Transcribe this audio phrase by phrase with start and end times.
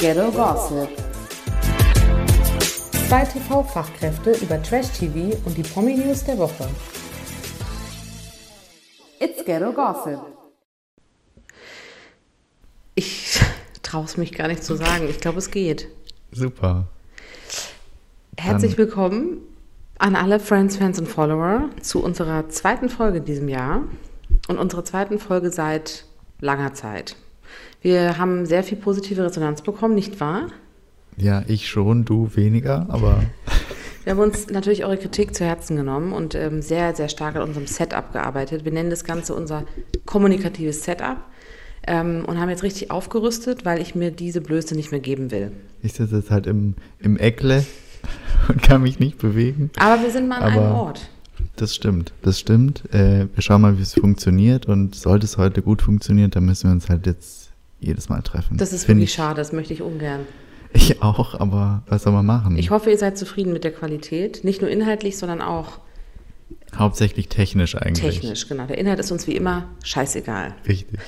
[0.00, 0.88] Ghetto Gossip.
[3.06, 6.66] Zwei TV-Fachkräfte über Trash-TV und die Promi-News der Woche.
[9.18, 10.20] It's Ghetto Gossip.
[12.94, 13.40] Ich
[13.82, 15.06] traue es mich gar nicht zu sagen.
[15.06, 15.88] Ich glaube, es geht.
[16.32, 16.86] Super.
[18.38, 19.42] Herzlich willkommen
[19.98, 23.82] an alle Friends, Fans und Follower zu unserer zweiten Folge in diesem Jahr
[24.48, 26.06] und unserer zweiten Folge seit
[26.40, 27.16] langer Zeit.
[27.82, 30.48] Wir haben sehr viel positive Resonanz bekommen, nicht wahr?
[31.16, 33.22] Ja, ich schon, du weniger, aber
[34.04, 37.42] Wir haben uns natürlich eure Kritik zu Herzen genommen und ähm, sehr, sehr stark an
[37.42, 38.64] unserem Setup gearbeitet.
[38.64, 39.64] Wir nennen das Ganze unser
[40.06, 41.18] kommunikatives Setup
[41.86, 45.52] ähm, und haben jetzt richtig aufgerüstet, weil ich mir diese Blöße nicht mehr geben will.
[45.82, 47.64] ich sitze jetzt halt im, im Eckle
[48.48, 49.70] und kann mich nicht bewegen.
[49.78, 51.08] Aber wir sind mal an Aber- einem Ort.
[51.56, 52.82] Das stimmt, das stimmt.
[52.94, 56.68] Äh, wir schauen mal, wie es funktioniert und sollte es heute gut funktionieren, dann müssen
[56.68, 57.39] wir uns halt jetzt
[57.80, 58.56] jedes Mal treffen.
[58.56, 60.20] Das ist Find wirklich ich, schade, das möchte ich ungern.
[60.72, 62.56] Ich auch, aber was soll man machen?
[62.56, 64.44] Ich hoffe, ihr seid zufrieden mit der Qualität.
[64.44, 65.80] Nicht nur inhaltlich, sondern auch
[66.76, 68.20] Hauptsächlich technisch eigentlich.
[68.20, 68.48] technisch.
[68.48, 68.66] Genau.
[68.66, 70.54] Der Inhalt ist uns wie immer scheißegal.
[70.68, 70.98] Richtig.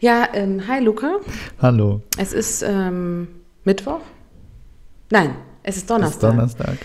[0.00, 1.18] Ja, ähm, hi Luca.
[1.60, 2.02] Hallo.
[2.18, 3.28] Es ist ähm,
[3.64, 4.00] Mittwoch.
[5.10, 6.78] Nein, es ist Es ist Donnerstag.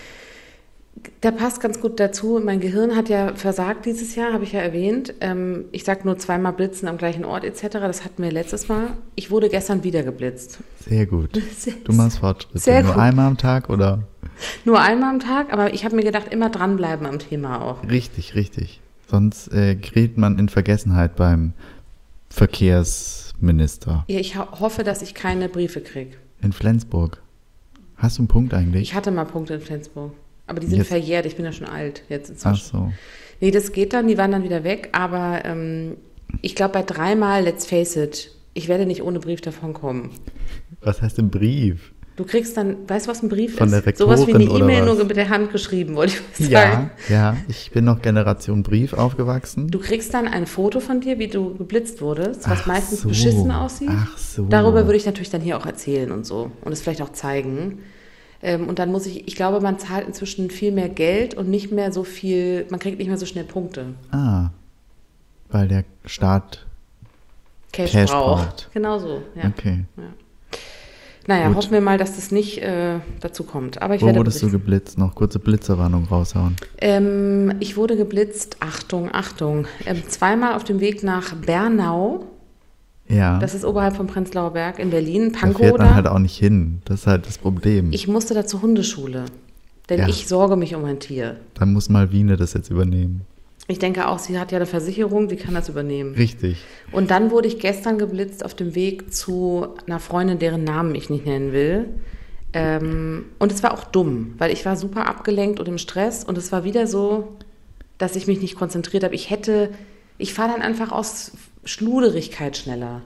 [1.22, 2.40] Der passt ganz gut dazu.
[2.42, 5.12] Mein Gehirn hat ja versagt dieses Jahr, habe ich ja erwähnt.
[5.20, 7.68] Ähm, ich sage nur zweimal blitzen am gleichen Ort etc.
[7.72, 8.92] Das hatten wir letztes Mal.
[9.16, 10.60] Ich wurde gestern wieder geblitzt.
[10.88, 11.30] Sehr gut.
[11.58, 12.58] Sehr- Du machst Fortschritte.
[12.58, 13.02] Sehr Nur gut.
[13.02, 14.04] einmal am Tag oder?
[14.64, 17.82] Nur einmal am Tag, aber ich habe mir gedacht, immer dranbleiben am Thema auch.
[17.86, 18.80] Richtig, richtig.
[19.06, 21.52] Sonst äh, gerät man in Vergessenheit beim
[22.30, 26.16] Verkehrsminister Ja, ich ho hoffe, dass ich keine Briefe kriege.
[26.42, 27.20] in Flensburg.
[27.96, 28.82] Hast du einen Punkt eigentlich?
[28.82, 30.12] Ich hatte mal Punkte in Flensburg.
[30.50, 31.26] Aber die sind Jetzt- verjährt.
[31.26, 32.70] Ich bin ja schon alt jetzt Ach inzwischen.
[32.78, 32.92] so.
[33.40, 34.08] Nee, das geht dann.
[34.08, 34.88] Die waren dann wieder weg.
[34.92, 35.96] Aber ähm,
[36.42, 40.10] ich glaube, bei dreimal, let's face it, ich werde nicht ohne Brief davon kommen.
[40.82, 41.92] Was heißt ein Brief?
[42.16, 43.86] Du kriegst dann, weißt du, was ein Brief Von ist?
[43.86, 46.60] der Sowas wie eine Rektorin E-Mail, nur mit der Hand geschrieben, wollte ich mal Ja,
[46.72, 46.90] sagen.
[47.08, 47.36] ja.
[47.48, 49.68] Ich bin noch Generation Brief aufgewachsen.
[49.68, 53.08] Du kriegst dann ein Foto von dir, wie du geblitzt wurdest, was Ach meistens so.
[53.08, 53.88] beschissen aussieht.
[53.90, 54.44] Ach so.
[54.46, 57.78] Darüber würde ich natürlich dann hier auch erzählen und so und es vielleicht auch zeigen.
[58.42, 61.72] Ähm, und dann muss ich, ich glaube, man zahlt inzwischen viel mehr Geld und nicht
[61.72, 63.94] mehr so viel, man kriegt nicht mehr so schnell Punkte.
[64.10, 64.50] Ah.
[65.50, 66.66] Weil der Staat.
[67.72, 68.46] Cash, Cash braucht.
[68.46, 68.70] braucht.
[68.72, 69.48] Genau so, ja.
[69.48, 69.84] Okay.
[71.26, 71.56] Naja, Gut.
[71.58, 73.82] hoffen wir mal, dass das nicht äh, dazu kommt.
[73.82, 74.64] Aber ich Wo werde wurdest du berichten.
[74.64, 74.98] geblitzt?
[74.98, 76.56] Noch kurze Blitzerwarnung raushauen.
[76.78, 82.24] Ähm, ich wurde geblitzt, Achtung, Achtung, ähm, zweimal auf dem Weg nach Bernau.
[83.10, 83.38] Ja.
[83.38, 85.94] Das ist oberhalb von Prenzlauer Berg in Berlin, da fährt man Pankow.
[85.94, 86.80] halt auch nicht hin.
[86.84, 87.92] Das ist halt das Problem.
[87.92, 89.24] Ich musste da zur Hundeschule,
[89.88, 90.08] denn Ja.
[90.08, 91.36] ich sorge mich um ein Tier.
[91.54, 93.22] Dann muss Malvine das jetzt übernehmen.
[93.68, 96.14] Ich denke auch, sie hat ja eine Versicherung, die kann das übernehmen.
[96.14, 96.56] Richtig.
[96.90, 101.08] Und dann wurde ich gestern geblitzt auf dem Weg zu einer Freundin, deren Namen ich
[101.08, 101.86] nicht nennen will.
[102.52, 106.36] Ähm, und es war auch dumm, weil ich war super abgelenkt und im Stress und
[106.36, 107.28] es war wieder so,
[107.98, 109.14] dass ich mich nicht konzentriert habe.
[109.14, 109.70] Ich hätte,
[110.18, 111.32] ich fahre dann einfach aus
[111.64, 113.02] Schluderigkeit schneller.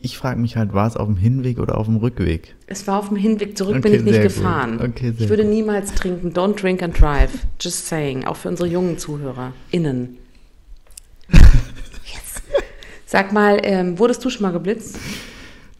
[0.00, 2.54] Ich frage mich halt, war es auf dem Hinweg oder auf dem Rückweg?
[2.68, 4.80] Es war auf dem Hinweg zurück, bin Okay, ich nicht gefahren.
[4.80, 5.52] Okay, ich würde gut.
[5.52, 6.32] niemals trinken.
[6.32, 7.30] Don't drink and drive.
[7.60, 8.24] Just saying.
[8.24, 10.16] Auch für unsere jungen ZuhörerInnen.
[12.04, 12.42] Yes.
[13.06, 14.98] Sag mal, ähm, wurdest du schon mal geblitzt?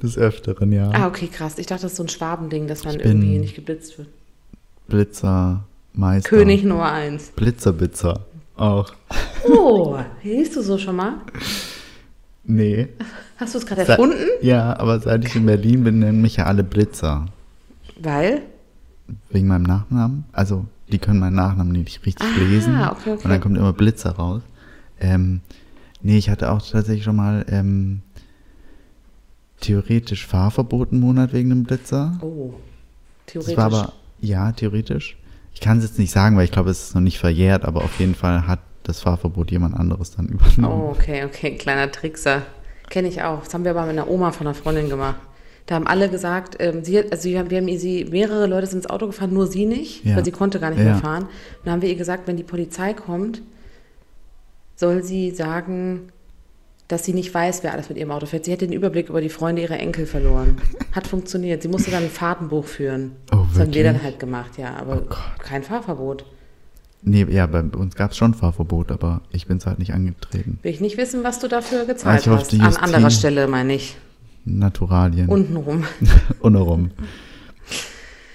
[0.02, 0.90] Des Öfteren, ja.
[0.92, 1.58] Ah, okay, krass.
[1.58, 4.08] Ich dachte, das ist so ein Schwabending, dass man bin- irgendwie nicht geblitzt wird.
[4.88, 6.28] Blitzer, Meister.
[6.28, 7.30] König Nummer eins.
[7.36, 8.24] Blitzerbitzer.
[8.56, 8.92] Auch.
[9.48, 11.14] Oh, siehst du so schon mal?
[12.50, 12.88] Nee.
[13.36, 14.16] Hast du es gerade erfunden?
[14.40, 17.26] Ja, aber seit ich in Berlin bin, nennen mich ja alle Blitzer.
[18.00, 18.40] Weil?
[19.30, 20.24] Wegen meinem Nachnamen.
[20.32, 22.74] Also, die können meinen Nachnamen nicht richtig Ah, lesen.
[22.80, 23.24] okay, okay.
[23.24, 24.40] Und dann kommt immer Blitzer raus.
[24.98, 25.40] Ähm,
[26.00, 28.00] nee, ich hatte auch tatsächlich schon mal ähm,
[29.60, 32.18] theoretisch Fahrverbot einen Monat wegen einem Blitzer.
[32.22, 32.54] Oh,
[33.26, 33.56] Das theoretisch.
[33.56, 35.16] war aber, ja, theoretisch.
[35.54, 37.82] Ich kann es jetzt nicht sagen, weil ich glaube, es ist noch nicht verjährt, aber
[37.84, 40.80] auf jeden Fall hat das Fahrverbot jemand anderes dann übernommen.
[40.88, 42.42] Oh, okay, okay, kleiner Trickser.
[42.90, 43.44] Kenne ich auch.
[43.44, 45.16] Das haben wir aber mit einer Oma von einer Freundin gemacht.
[45.66, 48.66] Da haben alle gesagt, ähm, sie, also wir haben, wir haben ihr sie, mehrere Leute
[48.66, 50.16] sind ins Auto gefahren, nur sie nicht, Ja.
[50.16, 50.84] weil sie konnte gar nicht Ja.
[50.86, 51.24] mehr fahren.
[51.24, 51.30] Und
[51.66, 53.42] dann haben wir ihr gesagt, wenn die Polizei kommt,
[54.76, 56.08] soll sie sagen,
[56.86, 58.46] dass sie nicht weiß, wer alles mit ihrem Auto fährt.
[58.46, 60.56] Sie hätte den Überblick über die Freunde ihrer Enkel verloren.
[60.92, 61.60] Hat funktioniert.
[61.60, 63.16] Sie musste dann ein Fahrtenbuch führen.
[63.30, 64.74] Oh, das haben wir dann halt gemacht, ja.
[64.76, 66.24] Aber Oh kein Fahrverbot.
[67.02, 70.58] Nee, ja, bei uns gab es schon Fahrverbot, aber ich bin es halt nicht angetreten.
[70.62, 72.78] Will ich nicht wissen, was du dafür gezahlt ich hoffe, hast.
[72.78, 73.96] An anderer Stelle, meine ich.
[74.44, 75.28] Naturalien.
[75.28, 75.84] Untenrum.
[76.40, 76.90] Untenrum.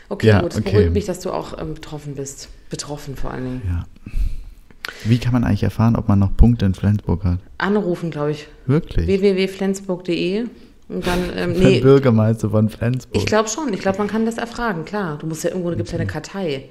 [0.10, 0.54] Okay, Ja, gut.
[0.54, 0.71] Es okay.
[0.71, 2.50] beruhigt mich, dass du auch ähm, betroffen bist.
[2.69, 3.62] Betroffen vor allen Dingen.
[3.68, 3.86] Ja.
[5.06, 7.39] Wie kann man eigentlich erfahren, ob man noch Punkte in Flensburg hat?
[7.57, 8.48] Anrufen, glaube ich.
[8.65, 9.07] Wirklich?
[9.07, 10.45] www.flensburg.de
[10.89, 13.15] Und dann, ähm, nee, den Bürgermeister von Flensburg.
[13.15, 13.74] ich glaube schon.
[13.74, 15.18] Ich glaube, man kann das erfragen, klar.
[15.18, 16.69] Du musst ja irgendwo, da gibt es ja eine Kartei.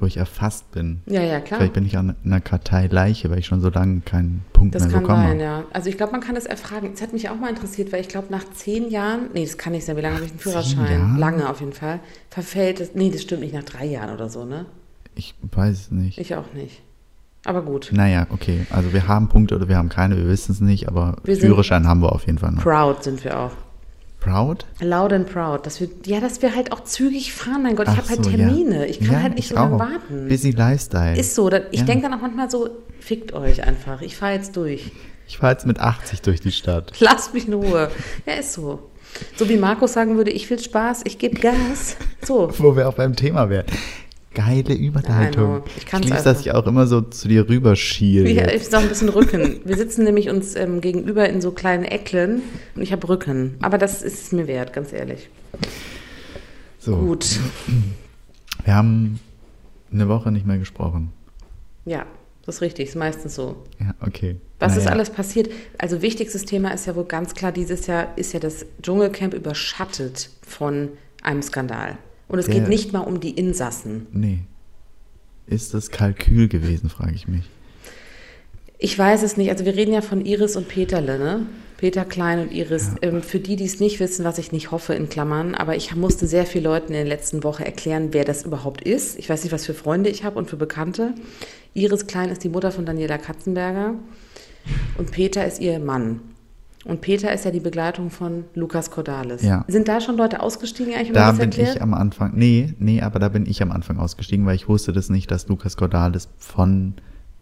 [0.00, 1.00] Wo ich erfasst bin.
[1.06, 1.58] Ja, ja, klar.
[1.60, 4.82] Vielleicht bin ich an einer Kartei Leiche, weil ich schon so lange keinen Punkt Das
[4.84, 5.22] mehr kann bekomme.
[5.28, 5.64] sein, ja.
[5.72, 6.90] Also ich glaube, man kann das erfragen.
[6.92, 9.72] Das hat mich auch mal interessiert, weil ich glaube, nach zehn Jahren, nee, das kann
[9.72, 10.90] nicht sein, wie lange habe ich einen Führerschein?
[10.90, 11.18] Jahren?
[11.18, 12.00] Lange auf jeden Fall.
[12.30, 14.66] Verfällt es, nee, das stimmt nicht, nach drei Jahren oder so, ne?
[15.14, 16.18] Ich weiß es nicht.
[16.18, 16.82] Ich auch nicht.
[17.44, 17.90] Aber gut.
[17.92, 18.66] Naja, okay.
[18.70, 21.86] Also wir haben Punkte oder wir haben keine, wir wissen es nicht, aber Wir Führerschein
[21.86, 22.62] haben wir auf jeden Fall noch.
[22.62, 23.52] Proud sind wir auch.
[24.20, 24.66] Proud?
[24.80, 25.64] Loud and proud.
[25.64, 27.86] Dass wir, ja, dass wir halt auch zügig fahren, mein Gott.
[27.88, 28.80] Ich habe halt so, Termine.
[28.80, 28.84] ja.
[28.84, 30.28] Ich kann Ja, halt nicht ich so lange warten.
[30.28, 31.16] Busy Lifestyle.
[31.18, 31.48] Ist so.
[31.70, 31.84] Ich Ja.
[31.86, 32.68] denke dann auch manchmal so,
[33.00, 34.02] fickt euch einfach.
[34.02, 34.90] Ich fahre jetzt durch.
[35.28, 36.92] Ich fahre jetzt mit 80 durch die Stadt.
[37.00, 37.90] Lasst mich in Ruhe.
[38.26, 38.90] Ja, ist so.
[39.36, 41.96] So wie Markus sagen würde, ich will Spaß, ich gebe Gas.
[42.24, 42.50] So.
[42.58, 43.66] Wo wir auch beim Thema wären.
[44.38, 45.62] Geile Überleitung.
[45.76, 46.32] Ich kann's lieb's, einfach.
[46.34, 48.30] dass ich auch immer so zu dir rüberschiele.
[48.30, 49.58] Ja, ich noch ein bisschen Rücken.
[49.64, 52.42] Wir sitzen nämlich uns ähm, gegenüber in so kleinen Ecklen
[52.76, 53.56] und ich habe Rücken.
[53.62, 55.28] Aber das ist es mir wert, ganz ehrlich.
[56.78, 57.40] so, Gut.
[58.64, 59.18] wir haben
[59.92, 61.12] eine Woche nicht mehr gesprochen.
[61.84, 62.06] Ja,
[62.46, 62.90] das ist richtig.
[62.90, 63.56] Ist meistens so.
[63.80, 64.36] Ja, okay.
[64.60, 64.92] Was ist Naja.
[64.94, 65.50] alles passiert?
[65.78, 70.30] Also wichtigstes Thema ist ja wohl ganz klar, dieses Jahr ist ja das Dschungelcamp überschattet
[70.46, 70.90] von
[71.24, 71.98] einem Skandal.
[72.28, 74.06] Und es Der- geht nicht mal um die Insassen.
[74.12, 74.40] Nee.
[75.46, 77.44] Ist das Kalkül gewesen, frage ich mich.
[78.78, 79.50] Ich weiß es nicht.
[79.50, 81.46] Also wir reden ja von Iris und Peterle, ne?
[81.78, 82.90] Peter Klein und Iris.
[83.02, 85.94] Ähm, für die, die es nicht wissen, was ich nicht hoffe, in Klammern, aber ich
[85.96, 89.18] musste sehr vielen Leuten in der letzten Woche erklären, wer das überhaupt ist.
[89.18, 91.14] Ich weiß nicht, was für Freunde ich habe und für Bekannte.
[91.74, 93.94] Iris Klein ist die Mutter von Daniela Katzenberger
[94.98, 96.20] und Peter ist ihr Mann.
[96.88, 99.42] Und Peter ist ja die Begleitung von Lukas Cordalis.
[99.42, 99.62] Ja.
[99.68, 101.12] Sind da schon Leute ausgestiegen eigentlich?
[101.12, 101.76] Da bin erklärt?
[101.76, 104.92] ich am Anfang, nee, nee, aber da bin ich am Anfang ausgestiegen, weil ich wusste
[104.92, 106.94] das nicht, dass Lukas Cordalis von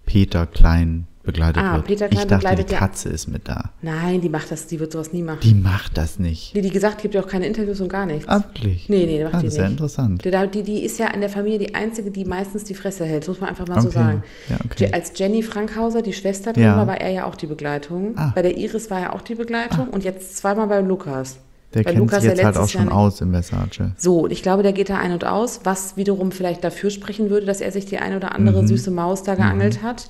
[0.04, 1.84] Peter Klein begleitet Ah, wird.
[1.84, 3.70] Peter Klein ich dachte, begleitet die ja- Katze ist mit da.
[3.82, 5.40] Nein, die macht das, die wird sowas nie machen.
[5.42, 6.54] Die macht das nicht.
[6.56, 8.26] Die, die gesagt, gibt ja auch keine Interviews und gar nichts.
[8.28, 8.88] Ah, wirklich?
[8.88, 9.72] Nee, nee, macht ah, die das ist ja nicht.
[9.72, 10.24] interessant.
[10.24, 13.22] Die, die, die ist ja in der Familie die Einzige, die meistens die Fresse hält,
[13.24, 13.98] das muss man einfach mal so Okay.
[13.98, 14.22] sagen.
[14.48, 14.90] Ja, okay.
[14.92, 16.76] Als Jenny Frankhauser, die Schwester drin Ja.
[16.76, 18.14] war, war er ja auch die Begleitung.
[18.16, 18.32] Ah.
[18.34, 21.38] Bei der Iris war er auch die Begleitung und jetzt zweimal bei Lukas.
[21.74, 23.90] Der Weil kennt Lukas sich ja jetzt halt auch schon Jahr aus im Versace.
[23.98, 27.28] So, und ich glaube, der geht da ein und aus, was wiederum vielleicht dafür sprechen
[27.28, 28.68] würde, dass er sich die eine oder andere Mhm.
[28.68, 30.08] süße Maus da geangelt hat.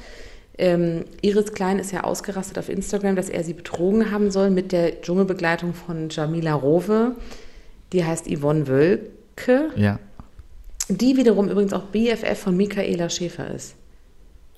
[0.59, 4.73] Ähm, Iris Klein ist ja ausgerastet auf Instagram, dass er sie betrogen haben soll mit
[4.73, 7.15] der Dschungelbegleitung von Jamila Rowe.
[7.93, 9.71] Die heißt Yvonne Wölke.
[9.77, 9.99] Ja.
[10.89, 13.75] Die wiederum übrigens auch BFF von Michaela Schäfer ist.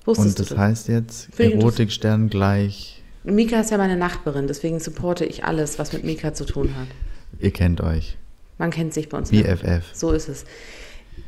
[0.05, 0.63] Wusstest Und das du das?
[0.63, 6.03] heißt jetzt Erotikstern gleich, Mika ist ja meine Nachbarin, deswegen supporte ich alles, was mit
[6.03, 6.87] Mika zu tun hat.
[7.39, 8.17] ihr kennt euch.
[8.57, 9.29] Man kennt sich bei uns.
[9.29, 9.83] BFF.
[9.93, 10.45] So ist es.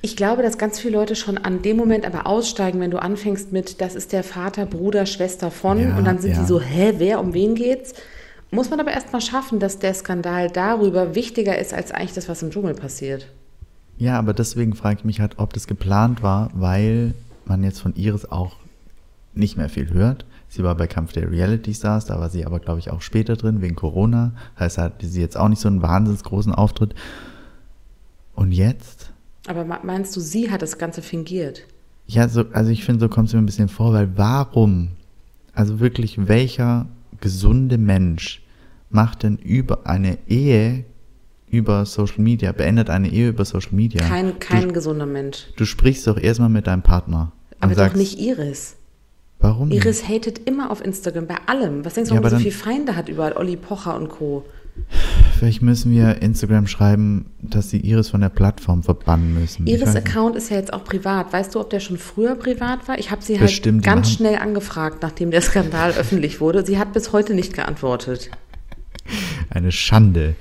[0.03, 3.51] Ich glaube, dass ganz viele Leute schon an dem Moment aber aussteigen, wenn du anfängst
[3.51, 6.39] mit, das ist der Vater, Bruder, Schwester von, Ja, und dann sind ja.
[6.39, 7.93] die so, hä, wer, um wen geht's?
[8.49, 12.27] Muss man aber erst mal schaffen, dass der Skandal darüber wichtiger ist, als eigentlich das,
[12.27, 13.27] was im Dschungel passiert.
[13.97, 17.13] Ja, aber deswegen frage ich mich halt, ob das geplant war, weil
[17.45, 18.57] man jetzt von Iris auch
[19.33, 20.25] nicht mehr viel hört.
[20.49, 23.37] Sie war bei Kampf der Reality Stars, da war sie aber, glaube ich, auch später
[23.37, 24.33] drin, wegen Corona.
[24.59, 26.93] Heißt, hatte sie jetzt auch nicht so einen wahnsinnig großen Auftritt.
[28.35, 29.00] Und jetzt?
[29.47, 31.63] Aber me- meinst du, sie hat das Ganze fingiert?
[32.07, 34.89] Ja, so, also ich finde, so kommt es mir ein bisschen vor, weil warum?
[35.53, 36.87] Also wirklich, welcher
[37.19, 38.41] gesunde Mensch
[38.89, 40.85] macht denn über eine Ehe
[41.49, 44.01] über Social Media, beendet eine Ehe über Social Media?
[44.01, 45.47] Kein, kein gesunder Mensch.
[45.57, 47.31] Du sprichst doch erstmal mit deinem Partner.
[47.59, 48.75] Aber sagst, doch nicht Iris.
[49.39, 49.83] Warum nicht?
[49.83, 51.83] Iris hatet immer auf Instagram, bei allem.
[51.83, 53.33] Was denkst du, Ja, warum sie aber so viele Feinde hat überall?
[53.35, 54.45] Olli Pocher und Co.
[55.41, 59.65] Vielleicht müssen wir Instagram schreiben, dass sie Iris von der Plattform verbannen müssen.
[59.65, 59.95] Iris.
[59.95, 61.33] Account ist ja jetzt auch privat.
[61.33, 62.99] Weißt du, ob der schon früher privat war?
[62.99, 66.63] Ich habe sie halt Bestimmt, die ganz schnell angefragt, nachdem der Skandal öffentlich wurde.
[66.63, 68.29] Sie hat bis heute nicht geantwortet.
[69.49, 70.35] Eine Schande.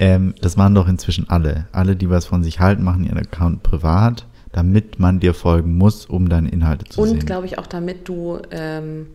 [0.00, 1.68] Ähm, das machen doch inzwischen alle.
[1.70, 6.06] Alle, die was von sich halten, machen ihren Account privat, damit man dir folgen muss,
[6.06, 7.18] um deine Inhalte zu Und sehen.
[7.20, 9.06] glaube ich auch, damit du, ähm,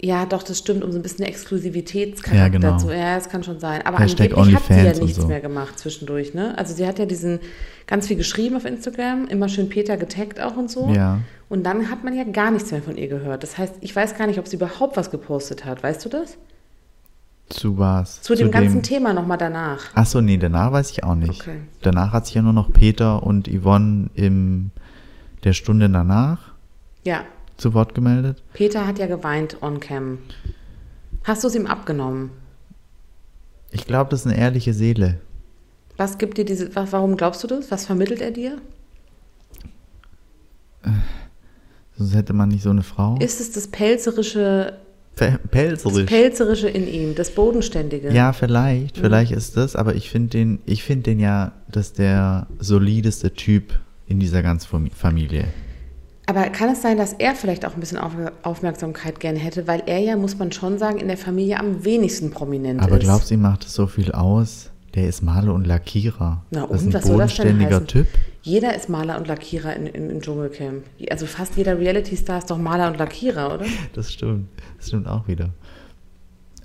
[0.00, 2.76] ja, doch, das stimmt, um so ein bisschen Exklusivitätscharakter Ja, genau.
[2.76, 3.84] zu, ja, das kann schon sein.
[3.84, 5.26] Aber Hashtag angeblich hat sie ja nichts so.
[5.26, 6.56] mehr gemacht zwischendurch, ne?
[6.56, 7.40] Also sie hat ja diesen,
[7.88, 10.88] ganz viel geschrieben auf Instagram, immer schön Peter getaggt auch und so.
[10.94, 11.18] Ja.
[11.48, 13.42] Und dann hat man ja gar nichts mehr von ihr gehört.
[13.42, 15.82] Das heißt, ich weiß gar nicht, ob sie überhaupt was gepostet hat.
[15.82, 16.38] Weißt du das?
[17.48, 18.20] Zu was?
[18.22, 19.86] Zu, dem ganzen Thema nochmal danach.
[19.94, 21.40] Ach so, nee, danach weiß ich auch nicht.
[21.40, 21.62] Okay.
[21.82, 24.70] Danach hat sich ja nur noch Peter und Yvonne in
[25.44, 26.52] der Stunde danach
[27.04, 27.24] Ja,
[27.58, 28.42] zu Wort gemeldet.
[28.54, 30.18] Peter hat ja geweint on cam.
[31.24, 32.30] Hast du es ihm abgenommen?
[33.70, 35.20] Ich glaube, das ist eine ehrliche Seele.
[35.98, 37.70] Was gibt dir diese, wa- warum glaubst du das?
[37.70, 38.58] Was vermittelt er dir?
[41.96, 43.16] Sonst hätte man nicht so eine Frau.
[43.20, 44.78] Ist es das pelzerische
[45.16, 46.06] Pe- Das Pelzerisch.
[46.06, 48.12] Pelzerische in ihm, das Bodenständige.
[48.12, 52.46] Ja, vielleicht, vielleicht ist das, aber ich finde den, ich finde den ja, dass der
[52.60, 55.48] solideste Typ in dieser ganzen Fam- Familie.
[56.28, 59.82] Aber kann es sein, dass er vielleicht auch ein bisschen Auf Aufmerksamkeit gerne hätte, weil
[59.86, 63.04] er ja, muss man schon sagen, in der Familie am wenigsten prominent Aber ist.
[63.04, 64.70] glaubst du, ihm macht es so viel aus?
[64.94, 66.44] Der ist Maler und Lackierer.
[66.50, 67.86] Na das ist und, ein was soll das denn bodenständiger heißen?
[67.86, 68.06] Typ.
[68.42, 70.84] Jeder ist Maler und Lackierer in, in, im Dschungelcamp.
[71.10, 73.64] Also fast jeder Reality-Star ist doch Maler und Lackierer, oder?
[73.94, 74.48] Das stimmt.
[74.76, 75.48] Das stimmt auch wieder.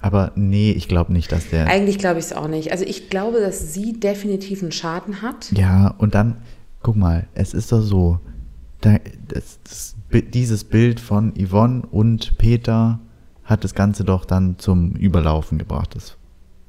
[0.02, 1.68] Aber nee, ich glaube nicht, dass der.
[1.68, 2.74] Eigentlich glaube ich es auch nicht.
[2.74, 5.54] Also ich glaube, dass sie definitiv einen Schaden hat.
[5.54, 6.36] Ja, und dann,
[6.82, 8.20] guck mal, es ist doch so,
[8.84, 8.98] da,
[9.28, 9.96] das, das,
[10.34, 13.00] dieses Bild von Yvonne und Peter
[13.46, 16.18] hat das Ganze doch dann zum Überlaufen gebracht, das,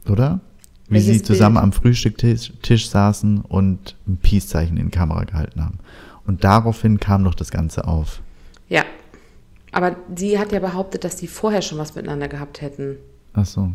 [0.09, 0.41] oder?
[0.87, 1.65] Wie Welches sie zusammen Bild?
[1.65, 5.79] am Frühstückstisch Tisch saßen und ein Peace-Zeichen in die Kamera gehalten haben.
[6.27, 8.21] Und daraufhin kam doch das Ganze auf.
[8.69, 8.85] Ja.
[9.73, 12.97] Aber sie hat ja behauptet, dass die vorher schon was miteinander gehabt hätten.
[13.33, 13.73] Ach so.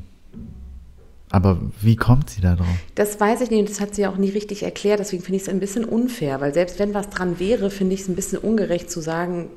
[1.32, 2.68] Aber wie kommt sie da drauf?
[2.96, 5.00] Das weiß ich nicht und das hat sie auch nie richtig erklärt.
[5.00, 8.02] Deswegen finde ich es ein bisschen unfair, weil selbst wenn was dran wäre, finde ich
[8.02, 9.50] es ein bisschen ungerecht zu sagen,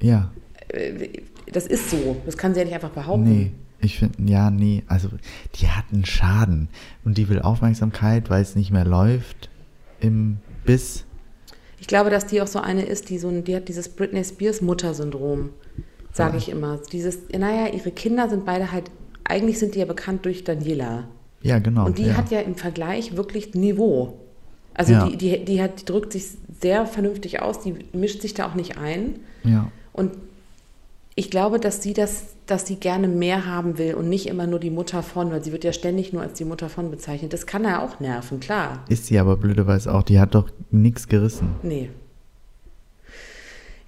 [0.00, 0.30] Ja,
[0.68, 1.08] äh,
[1.50, 2.16] das ist so.
[2.24, 3.24] Das kann sie ja nicht einfach behaupten.
[3.24, 5.08] Nee, ich finde, ja, nee, also
[5.56, 6.68] die hat einen Schaden
[7.04, 9.50] und die will Aufmerksamkeit, weil es nicht mehr läuft
[10.00, 11.04] im Biss.
[11.80, 14.60] Ich glaube, dass die auch so eine ist, die so die hat dieses Britney Spears
[14.60, 15.50] Mutter-Syndrom,
[16.12, 16.78] sage ich immer.
[16.92, 18.90] Dieses, naja, ihre Kinder sind beide halt,
[19.24, 21.04] eigentlich sind die ja bekannt durch Daniela.
[21.42, 21.86] Ja, genau.
[21.86, 22.16] Und die ja.
[22.16, 24.18] hat ja im Vergleich wirklich Niveau.
[24.74, 25.06] Also Ja.
[25.08, 26.26] die, die, die, hat, die drückt sich
[26.60, 29.16] sehr vernünftig aus, die mischt sich da auch nicht ein.
[29.44, 30.12] Ja, Und
[31.14, 34.58] ich glaube, dass sie das, dass sie gerne mehr haben will und nicht immer nur
[34.58, 37.32] die Mutter von, weil sie wird ja ständig nur als die Mutter von bezeichnet.
[37.34, 38.84] Das kann ja auch nerven, klar.
[38.88, 41.48] ist sie aber blöderweise auch, die hat doch nichts gerissen.
[41.62, 41.90] Nee.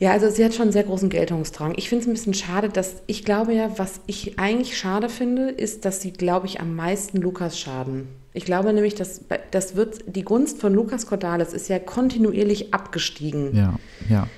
[0.05, 1.73] Ja, also sie hat schon einen sehr großen Geltungsdrang.
[1.79, 5.49] Ich finde es ein bisschen schade, dass ich glaube ja, was ich eigentlich schade finde,
[5.49, 8.09] ist, dass sie, glaube ich, am meisten Lukas schaden.
[8.35, 13.57] Ich glaube nämlich, dass das wird die Gunst von Lukas Cordalis ist ja kontinuierlich abgestiegen.
[13.57, 13.79] Ja,
[14.11, 14.29] ja.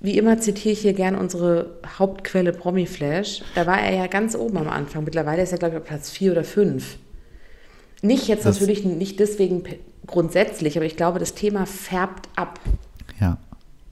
[0.00, 3.42] Wie immer zitiere ich hier gern unsere Hauptquelle Promiflash.
[3.54, 5.04] Da war er ja ganz oben am Anfang.
[5.04, 6.96] Mittlerweile ist er, glaube ich, auf Platz vier oder fünf.
[8.00, 9.62] Nicht jetzt Das- natürlich nicht deswegen
[10.06, 12.58] grundsätzlich, aber ich glaube, das Thema färbt ab.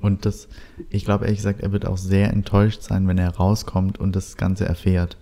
[0.01, 0.49] Und das,
[0.89, 4.37] ich glaube ehrlich gesagt, er wird auch sehr enttäuscht sein, wenn er rauskommt und das
[4.37, 5.17] Ganze erfährt.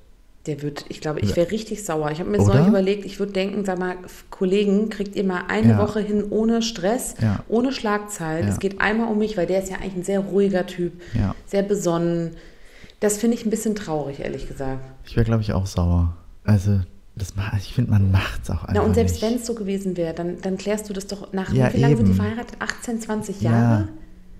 [0.46, 2.10] Der wird, ich glaube, ich wäre richtig sauer.
[2.10, 3.96] Ich habe mir neulich überlegt, ich würde denken, sag mal,
[4.30, 5.78] Kollegen, kriegt ihr mal eine Ja.
[5.78, 7.40] Woche hin ohne Stress, Ja.
[7.48, 8.46] ohne Schlagzeilen.
[8.46, 8.52] Ja.
[8.52, 11.34] Es geht einmal um mich, weil der ist ja eigentlich ein sehr ruhiger Typ, Ja.
[11.46, 12.30] sehr besonnen.
[13.00, 14.80] Das finde ich ein bisschen traurig, ehrlich gesagt.
[15.04, 16.16] Ich wäre, glaube ich, auch sauer.
[16.44, 16.80] Also,
[17.14, 19.96] das, ich finde, man macht es auch einfach Na, und selbst wenn es so gewesen
[19.96, 22.56] wäre, dann, dann klärst du das doch nach, wie lange sind die verheiratet?
[22.60, 23.88] 18, 20 Ja, Jahre?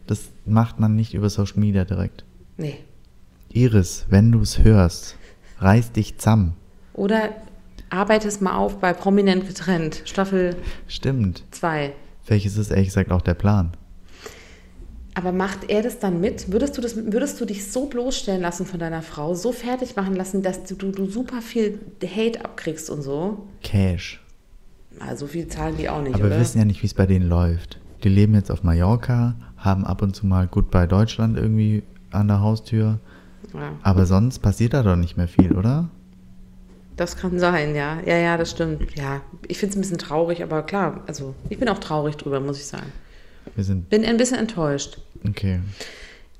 [0.08, 2.24] Das macht man nicht über Social Media direkt.
[2.56, 2.78] Nee.
[3.50, 5.16] Iris, wenn du es hörst,
[5.58, 6.54] reiß dich zusammen.
[6.94, 7.30] Oder
[7.90, 11.44] arbeite es mal auf bei Prominent getrennt, Staffel Stimmt.
[11.52, 11.92] 2.
[12.26, 13.72] Welches ist ehrlich gesagt auch der Plan?
[15.14, 16.52] Aber macht er das dann mit?
[16.52, 20.14] Würdest du, das, würdest du dich so bloßstellen lassen von deiner Frau, so fertig machen
[20.14, 23.46] lassen, dass du, du, du super viel Hate abkriegst und so?
[23.62, 24.22] Cash.
[24.98, 26.34] Na, so viel zahlen die auch nicht, Aber oder?
[26.34, 27.78] wir wissen ja nicht, wie es bei denen läuft.
[28.04, 32.40] Die leben jetzt auf Mallorca, haben ab und zu mal Goodbye Deutschland irgendwie an der
[32.40, 32.98] Haustür.
[33.54, 35.88] ja, Aber sonst passiert da doch nicht mehr viel, oder?
[36.98, 38.00] das kann sein, ja.
[38.04, 38.96] Ja, ja, das stimmt.
[38.96, 42.40] Ja, ich finde es ein bisschen traurig, aber klar, also ich bin auch traurig drüber,
[42.40, 42.92] muss ich sagen.
[43.54, 43.88] Wir sind.
[43.88, 44.98] Bin ein bisschen enttäuscht.
[45.26, 45.60] Okay.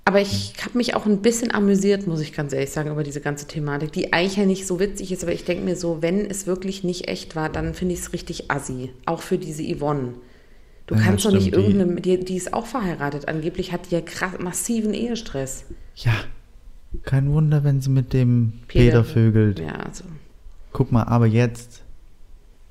[0.04, 3.20] Aber ich habe mich auch ein bisschen amüsiert, muss ich ganz ehrlich sagen, über diese
[3.20, 6.24] ganze Thematik, die eigentlich ja nicht so witzig ist, aber ich denke mir so, wenn
[6.24, 8.90] es wirklich nicht echt war, dann finde ich es richtig assi.
[9.04, 10.14] Auch für diese Yvonne.
[10.88, 13.28] Du Ja, kannst doch nicht die- irgendeine, die, die ist auch verheiratet.
[13.28, 15.64] Angeblich hat die ja krass, massiven Ehestress.
[15.96, 16.12] Ja.
[17.02, 19.60] Kein Wunder, wenn sie mit dem Peter, vögelt.
[19.60, 20.04] Ja, also.
[20.72, 21.84] Guck mal, aber jetzt.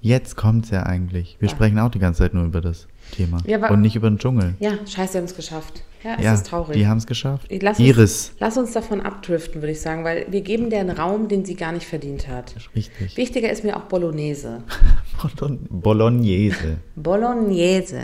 [0.01, 1.37] Jetzt kommt's ja eigentlich.
[1.39, 1.55] Wir Ja.
[1.55, 3.39] sprechen auch die ganze Zeit nur über das Thema.
[3.45, 4.55] Ja, und nicht über den Dschungel.
[4.59, 5.83] Ja, scheiße, wir haben es geschafft.
[6.03, 6.77] Ja, es ja, ist traurig.
[6.77, 7.47] die haben es geschafft.
[7.61, 8.31] Lass uns, Iris.
[8.39, 11.55] Lass uns davon abdriften, würde ich sagen, weil wir geben der einen Raum, den sie
[11.55, 12.53] gar nicht verdient hat.
[12.75, 13.17] Richtig.
[13.17, 14.63] Wichtiger ist mir auch Bolognese.
[15.21, 16.77] Bologn- Bolognese.
[16.95, 18.03] Bolognese.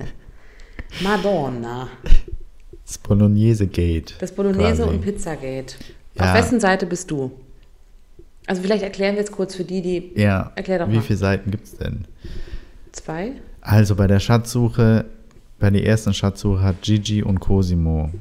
[1.02, 1.88] Madonna.
[2.86, 4.16] Das Bolognese Gate.
[4.20, 4.96] Das Bolognese quasi.
[4.96, 5.76] und Pizzagate.
[6.16, 6.26] Ja.
[6.32, 7.32] Auf wessen Seite bist du?
[8.46, 10.52] Also vielleicht erklären wir jetzt kurz für die, die Ja.
[10.56, 11.02] Erklär doch Wie mal.
[11.02, 12.06] viele Seiten gibt's denn?
[12.92, 13.34] zwei.
[13.66, 15.06] Also bei der Schatzsuche,
[15.60, 18.12] bei der ersten Schatzsuche hat Gigi und Cosimo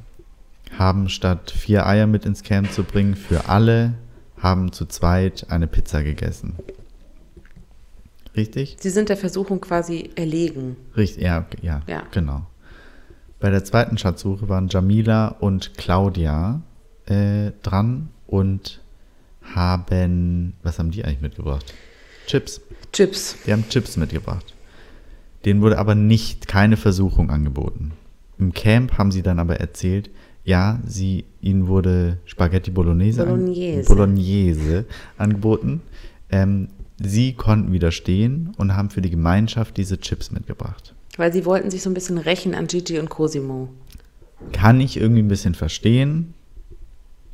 [0.79, 3.95] haben statt vier Eier mit ins Camp zu bringen für alle,
[4.39, 6.55] haben zu zweit eine Pizza gegessen.
[8.37, 8.77] Richtig?
[8.81, 10.77] Sie sind der Versuchung quasi erlegen.
[10.97, 12.05] Richtig, ja, ja, Ja.
[12.13, 12.47] genau.
[13.41, 16.63] Bei der zweiten Schatzsuche waren Jamila und Claudia
[17.07, 18.81] äh, dran und
[19.43, 21.75] haben, was haben die eigentlich mitgebracht?
[22.29, 22.61] Chips.
[22.93, 23.37] Chips.
[23.45, 24.55] Die haben Chips mitgebracht.
[25.45, 27.93] Denen wurde aber nicht keine Versuchung angeboten.
[28.39, 30.11] Im Camp haben sie dann aber erzählt,
[30.45, 33.91] ja, sie, ihnen wurde Spaghetti Bolognese, Bolognese.
[33.91, 34.85] An, Bolognese
[35.17, 35.83] angeboten.
[36.31, 36.69] Ähm,
[37.01, 40.95] sie konnten widerstehen und haben für die Gemeinschaft diese Chips mitgebracht.
[41.17, 43.69] Weil sie wollten sich so ein bisschen rächen an Gigi und Cosimo.
[44.53, 46.35] Kann ich irgendwie ein bisschen verstehen.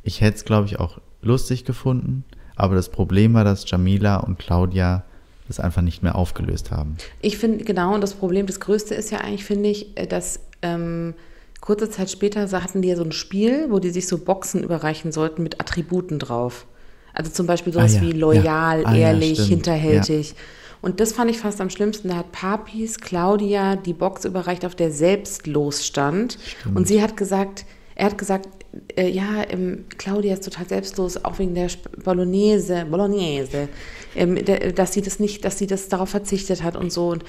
[0.03, 2.23] Ich hätte es, glaube ich, auch lustig gefunden.
[2.55, 5.03] Aber das Problem war, dass Jamila und Claudia
[5.49, 6.95] das einfach nicht mehr aufgelöst haben.
[7.21, 10.39] Ich finde, genau, und das Problem, das Größte ist ja eigentlich, finde ich, äh, dass
[10.61, 11.15] ähm,
[11.59, 15.11] kurze Zeit später hatten die ja so ein Spiel, wo die sich so Boxen überreichen
[15.11, 16.65] sollten mit Attributen drauf.
[17.13, 18.87] Also zum Beispiel sowas Ah, ja, wie loyal, ja.
[18.87, 20.35] Ah, ja, ehrlich, stimmt, hinterhältig.
[20.81, 22.09] Und das fand ich fast am schlimmsten.
[22.09, 26.37] Da hat Papis Claudia die Box überreicht, auf der selbstlos stand.
[26.73, 27.65] Und sie hat gesagt,
[27.95, 28.47] er hat gesagt,
[28.95, 31.69] äh, ja, ähm, Claudia ist total selbstlos, auch wegen der
[32.03, 33.67] Bolognese, Bolognese,
[34.15, 37.09] ähm, der, dass sie das nicht, dass sie das darauf verzichtet hat und so.
[37.09, 37.23] Und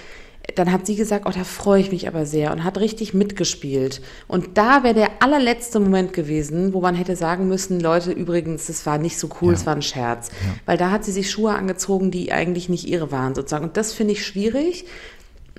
[0.57, 4.01] dann hat sie gesagt, oh, da freue ich mich aber sehr und hat richtig mitgespielt.
[4.27, 8.85] Und da wäre der allerletzte Moment gewesen, wo man hätte sagen müssen, Leute, übrigens, das
[8.87, 9.59] war nicht so cool, Ja.
[9.59, 10.31] es war ein Scherz.
[10.67, 13.67] Weil da hat sie sich Schuhe angezogen, die eigentlich nicht ihre waren, sozusagen.
[13.67, 14.87] Und das finde ich schwierig.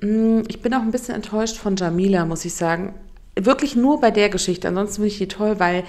[0.02, 2.94] Mm, Ich bin auch ein bisschen enttäuscht von Jamila, muss ich sagen.
[3.34, 4.68] Wirklich nur bei der Geschichte.
[4.68, 5.84] Ansonsten finde ich die toll, weil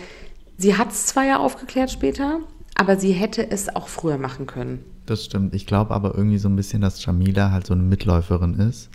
[0.57, 2.39] sie hat es zwar ja aufgeklärt später,
[2.75, 4.83] aber sie hätte es auch früher machen können.
[5.05, 5.53] Das stimmt.
[5.53, 8.89] Ich glaube aber irgendwie so ein bisschen, dass Jamila halt so eine Mitläuferin ist.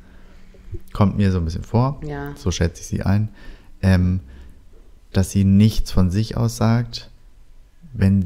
[0.93, 2.01] Kommt mir so ein bisschen vor.
[2.07, 2.33] Ja.
[2.37, 3.29] So schätze ich sie ein.
[3.83, 4.21] Ähm,
[5.13, 7.11] dass sie nichts von sich aus sagt,
[7.93, 8.25] wenn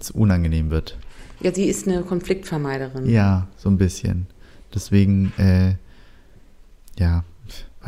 [0.00, 0.96] es unangenehm wird.
[1.40, 3.08] Ja, sie ist eine Konfliktvermeiderin.
[3.08, 4.26] Ja, so ein bisschen.
[4.74, 5.74] Deswegen, äh,
[6.98, 7.24] ja,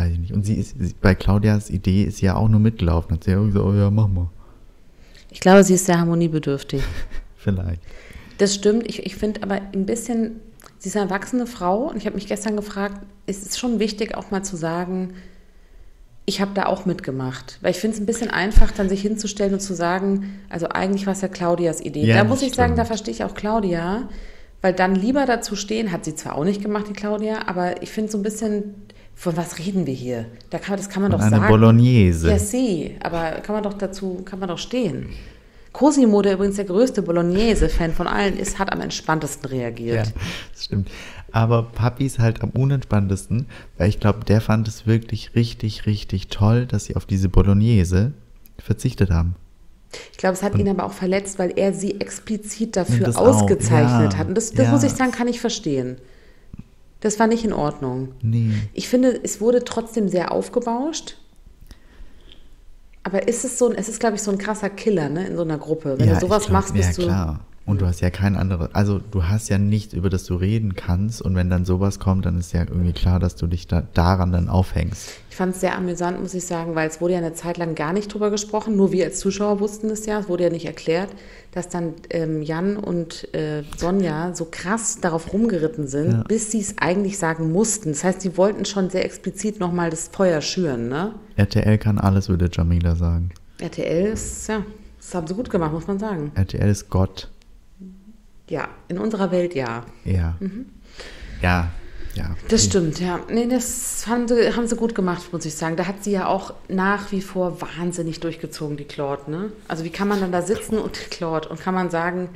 [0.00, 0.32] weiß ich nicht.
[0.32, 3.12] Und sie ist, sie, bei Claudias Idee ist sie ja auch nur mitgelaufen.
[3.12, 4.28] Hat sie ja irgendwie so, oh ja, mach mal.
[5.30, 6.82] Ich glaube, sie ist sehr harmoniebedürftig.
[7.36, 7.80] Vielleicht.
[8.38, 8.88] Das stimmt.
[8.88, 10.40] Ich, ich finde aber ein bisschen,
[10.78, 14.16] sie ist eine erwachsene Frau und ich habe mich gestern gefragt, es ist schon wichtig,
[14.16, 15.12] auch mal zu sagen,
[16.26, 17.58] ich habe da auch mitgemacht.
[17.60, 21.06] Weil ich finde es ein bisschen einfach, dann sich hinzustellen und zu sagen, also eigentlich
[21.06, 22.06] war es ja Claudias Idee.
[22.06, 22.78] Ja, da muss ich sagen, stimmt.
[22.78, 24.08] da verstehe ich auch Claudia,
[24.62, 27.90] weil dann lieber dazu stehen, hat sie zwar auch nicht gemacht, die Claudia, aber ich
[27.90, 28.74] finde so ein bisschen,
[29.20, 30.24] von was reden wir hier?
[30.48, 31.48] Da kann, das kann man Und doch eine sagen.
[31.48, 32.30] Bolognese.
[32.30, 35.10] Ja, sie, aber kann man doch dazu, kann man doch stehen.
[35.74, 40.14] Cosimo, der übrigens der größte Bolognese-Fan von allen ist, hat am entspanntesten Ja, reagiert.
[40.54, 40.90] das stimmt.
[41.32, 43.44] Aber Papi ist halt am unentspanntesten,
[43.76, 48.12] weil ich glaube, der fand es wirklich richtig, richtig toll, dass sie auf diese Bolognese
[48.58, 49.36] verzichtet haben.
[50.12, 53.42] Ich glaube, es hat ihn aber auch verletzt, weil er sie explizit dafür Das auch,
[53.42, 54.28] ausgezeichnet ja, hat.
[54.28, 54.72] Und das, das ja.
[54.72, 55.98] muss ich sagen, kann ich verstehen.
[57.00, 58.08] Das war nicht in Ordnung.
[58.22, 58.52] Nee.
[58.74, 61.16] Ich finde, es wurde trotzdem sehr aufgebauscht.
[63.02, 65.36] Aber ist es so, ein- es ist, glaube ich, so ein krasser Killer, ne, in
[65.36, 65.98] so einer Gruppe.
[65.98, 67.08] Wenn ja, du sowas glaub, machst, bist ja, du.
[67.08, 67.40] klar.
[67.66, 70.74] Und du hast ja kein anderes, also du hast ja nichts, über das du reden
[70.74, 71.22] kannst.
[71.22, 74.32] Und wenn dann sowas kommt, dann ist ja irgendwie klar, dass du dich da, daran
[74.32, 75.10] dann aufhängst.
[75.30, 77.76] Ich fand es sehr amüsant, muss ich sagen, weil es wurde ja eine Zeit lang
[77.76, 78.76] gar nicht drüber gesprochen.
[78.76, 81.10] Nur wir als Zuschauer wussten es ja, es wurde ja nicht erklärt,
[81.52, 86.22] dass dann ähm, Jan und äh, Sonja so krass darauf rumgeritten sind, Ja.
[86.26, 87.90] bis sie es eigentlich sagen mussten.
[87.90, 90.88] Das heißt, sie wollten schon sehr explizit nochmal das Feuer schüren.
[90.88, 91.14] Ne?
[91.36, 93.30] RTL kann alles, würde Jamila sagen.
[93.60, 94.64] RTL ist, ja,
[94.98, 96.32] das haben sie gut gemacht, muss man sagen.
[96.34, 97.30] RTL ist Gott.
[98.50, 99.86] Ja, in unserer Welt ja.
[100.04, 100.36] Ja.
[101.40, 101.70] Ja,
[102.16, 102.36] ja.
[102.48, 103.20] Das stimmt, ja.
[103.30, 105.76] Nee, das haben sie, haben sie gut gemacht, muss ich sagen.
[105.76, 109.52] Da hat sie ja auch nach wie vor wahnsinnig durchgezogen, die Claude, ne?
[109.68, 112.28] Also wie kann man dann da sitzen und Claude und kann man sagen,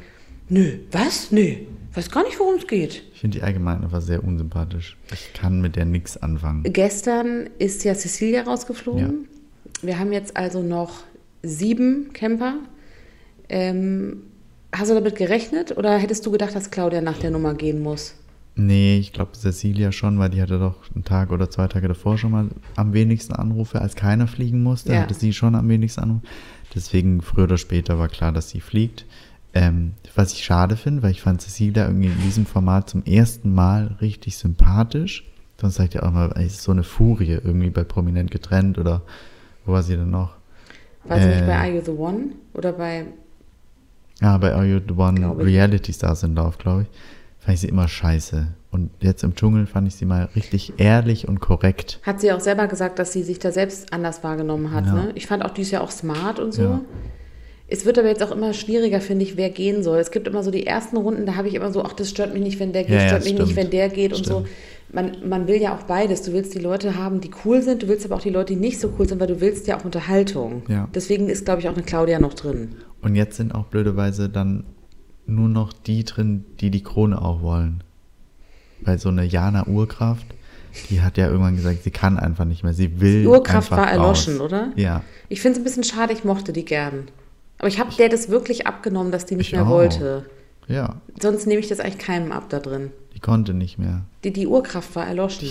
[0.49, 1.33] nö, was?
[1.33, 1.57] Nö,
[1.95, 3.03] weiß gar nicht, worum es geht.
[3.13, 4.97] Ich finde die allgemein einfach sehr unsympathisch.
[5.13, 6.63] Ich kann mit der nichts anfangen.
[6.63, 9.27] Gestern ist ja Cecilia rausgeflogen.
[9.83, 11.03] Wir haben jetzt also noch
[11.43, 12.59] sieben Camper.
[13.49, 14.23] Ähm,
[14.77, 18.15] hast du damit gerechnet oder hättest du gedacht, dass Claudia nach der Nummer gehen muss?
[18.57, 22.19] Nee, ich glaube Cecilia schon, weil die hatte doch einen Tag oder zwei Tage davor
[22.19, 25.01] schon mal am wenigsten Anrufe, als keiner fliegen musste, Ja.
[25.03, 26.23] hatte sie schon am wenigsten Anrufe.
[26.75, 29.07] Deswegen früher oder später war klar, dass sie fliegt.
[29.55, 33.55] Ähm, was ich schade finde, weil ich fand Cecilia irgendwie in diesem Format zum ersten
[33.55, 35.25] Mal richtig sympathisch.
[35.61, 39.03] Sonst sagt ja auch mal, ey, ist so eine Furie irgendwie bei Prominent getrennt oder
[39.65, 40.35] wo war sie denn noch?
[41.05, 41.47] War sie nicht Äh.
[41.47, 43.07] bei Are You the One oder bei
[44.21, 45.37] Ja, bei Are You the One.
[45.39, 46.89] Reality Stars in Love, glaube ich.
[47.39, 48.47] Fand ich sie immer scheiße.
[48.71, 52.01] Und jetzt im Dschungel fand ich sie mal richtig ehrlich und korrekt.
[52.03, 54.87] Hat sie auch selber gesagt, dass sie sich da selbst anders wahrgenommen hat.
[54.87, 54.95] Ja.
[54.95, 55.13] Ne?
[55.15, 56.63] Ich fand auch, die ist ja auch smart und so.
[56.63, 56.81] Ja.
[57.67, 59.99] Es wird aber jetzt auch immer schwieriger, finde ich, wer gehen soll.
[59.99, 62.35] Es gibt immer so die ersten Runden, da habe ich immer so, ach, das stört
[62.35, 63.49] mich nicht, wenn der geht, Ja, stört mich stimmt.
[63.49, 64.41] nicht, wenn der geht und so.
[64.41, 64.49] Stimmt.
[64.93, 66.23] Man, man will ja auch beides.
[66.23, 68.61] Du willst die Leute haben, die cool sind, du willst aber auch die Leute, die
[68.61, 70.63] nicht so cool sind, weil du willst ja auch Unterhaltung.
[70.69, 70.89] Ja.
[70.95, 72.77] Deswegen ist, glaube ich, auch eine Claudia noch drin.
[73.05, 74.65] Und jetzt sind auch blöderweise dann
[75.27, 77.83] nur noch die drin, die die Krone auch wollen.
[78.81, 80.27] Weil so eine Jana Urkraft,
[80.91, 82.75] die hat ja irgendwann gesagt, sie kann einfach nicht mehr.
[82.75, 83.23] Sie will.
[83.23, 84.47] Die Urkraft war erloschen, raus.
[84.47, 84.73] oder?
[84.77, 85.03] Ja.
[85.29, 87.09] Ich finde es ein bisschen schade, ich mochte die gern.
[87.59, 89.71] Aber ich habe der das wirklich abgenommen, dass die nicht Ich mehr auch.
[89.71, 90.27] wollte.
[90.67, 90.97] Ja.
[91.21, 92.91] Sonst nehme ich das eigentlich keinem ab da drin.
[93.15, 94.03] Die konnte nicht mehr.
[94.25, 95.49] Die, die Urkraft war erloschen.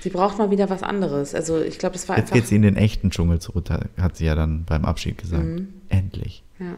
[0.00, 1.34] Sie braucht mal wieder was anderes.
[1.34, 2.34] Also ich glaube, das war Jetzt einfach.
[2.34, 5.44] geht sie in den echten Dschungel zurück, hat sie ja dann beim Abschied gesagt.
[5.44, 5.68] Mhm.
[5.88, 6.42] Endlich.
[6.58, 6.74] Ja.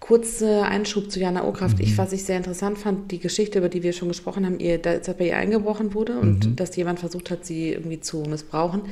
[0.00, 1.78] Kurzer Einschub zu Jana Urkraft.
[1.78, 1.84] Mhm.
[1.84, 4.78] Ich, was ich sehr interessant fand, die Geschichte, über die wir schon gesprochen haben, ihr,
[4.78, 6.56] dass bei ihr eingebrochen wurde und Mhm.
[6.56, 8.82] dass jemand versucht hat, sie irgendwie zu missbrauchen.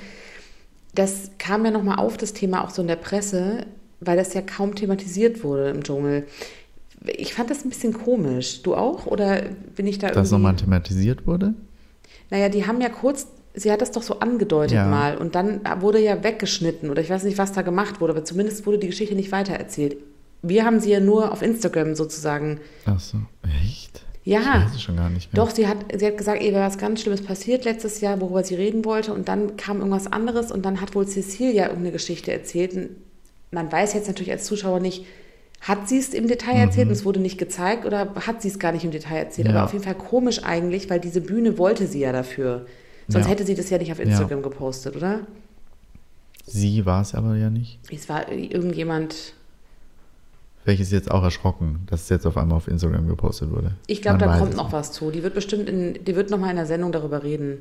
[0.95, 3.67] Das kam ja nochmal auf, das Thema auch so in der Presse,
[4.01, 6.27] weil das ja kaum thematisiert wurde im Dschungel.
[7.05, 8.63] Ich fand das ein bisschen komisch.
[8.63, 9.07] Du auch?
[9.07, 9.43] Oder
[9.75, 10.33] bin ich da Dass irgendwie...
[10.35, 11.55] nochmal thematisiert wurde?
[12.31, 14.87] Naja, die haben ja kurz, sie hat das doch so angedeutet Ja.
[14.87, 18.25] mal und dann wurde ja weggeschnitten oder ich weiß nicht, was da gemacht wurde, aber
[18.25, 19.97] zumindest wurde die Geschichte nicht weitererzählt.
[20.43, 22.61] Wir haben sie ja nur auf Instagram sozusagen.
[22.87, 23.19] Ach so.
[23.63, 24.03] Echt?
[24.25, 24.41] Ja.
[24.41, 25.43] Ich weiß es schon gar nicht mehr.
[25.45, 28.45] Doch, sie hat, sie hat gesagt, ihr wäre was ganz Schlimmes passiert letztes Jahr, worüber
[28.45, 32.33] sie reden wollte und dann kam irgendwas anderes und dann hat wohl Cecilia irgendeine Geschichte
[32.33, 32.75] erzählt.
[32.75, 32.91] Und
[33.51, 35.05] man weiß jetzt natürlich als Zuschauer nicht,
[35.63, 38.59] hat sie es im Detail erzählt und es wurde nicht gezeigt oder hat sie es
[38.59, 39.49] gar nicht im Detail erzählt?
[39.49, 39.55] Mhm.
[39.55, 39.59] Ja.
[39.61, 42.67] Aber auf jeden Fall komisch eigentlich, weil diese Bühne wollte sie ja dafür.
[43.09, 43.33] Sonst Ja.
[43.33, 45.21] hätte sie das ja nicht auf Instagram gepostet, oder?
[46.47, 47.79] Sie war es aber ja nicht.
[47.93, 49.35] Es war irgendjemand,
[50.65, 53.73] Welches jetzt auch erschrocken, dass es jetzt auf einmal auf Instagram gepostet wurde.
[53.87, 54.73] ich glaube, da kommt noch nicht.
[54.73, 55.11] was zu.
[55.11, 57.59] Die wird bestimmt in, die wird noch mal in der Sendung darüber reden.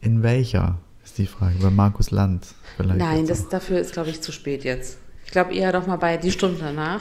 [0.00, 1.54] In welcher, ist die Frage.
[1.62, 2.98] Bei Markus Lanz vielleicht.
[2.98, 4.98] Nein, das, dafür ist, glaube ich, zu spät jetzt.
[5.24, 7.00] Ich glaube eher doch mal bei die Stunde danach,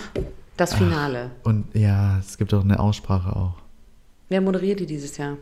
[0.56, 1.32] das Finale.
[1.43, 3.56] Und ja, es gibt auch eine Aussprache auch.
[4.30, 5.38] Wer moderiert die dieses Jahr?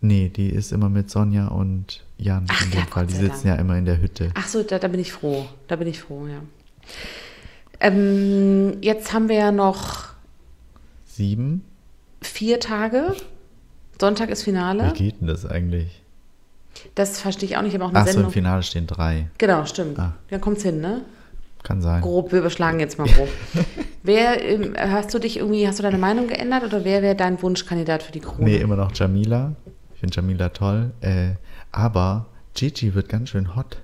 [0.00, 3.04] Nee, die ist immer mit Sonja und Jan Ach in ja, dem Fall.
[3.04, 3.44] Gott Die sitzen Dank.
[3.44, 4.30] ja immer in der Hütte.
[4.34, 5.46] Ach so, da, da bin ich froh.
[5.66, 6.40] Da bin ich froh, ja.
[7.84, 10.06] Ähm, jetzt haben wir ja noch
[11.04, 11.64] Sieben?
[12.22, 13.14] vier Tage.
[14.00, 14.90] Sonntag ist Finale.
[14.94, 16.02] Wie geht denn das eigentlich?
[16.94, 17.74] Das verstehe ich auch nicht.
[17.74, 18.30] Ich habe auch eine Ach so, im.
[18.30, 19.28] Finale stehen drei.
[19.38, 19.98] Genau, stimmt.
[19.98, 20.14] Ah.
[20.30, 21.02] Da kommt's hin, ne?
[21.62, 22.00] Kann sein.
[22.00, 23.28] Grob, wir überschlagen jetzt mal grob.
[24.02, 27.40] wer, ähm, hast du dich irgendwie, hast du deine Meinung geändert oder wer wäre dein
[27.42, 28.44] Wunschkandidat für die Krone?
[28.44, 29.52] Nee, immer noch Jamila.
[29.94, 30.92] Ich finde Jamila toll.
[31.00, 31.32] Äh,
[31.70, 33.78] aber Gigi wird ganz schön hot.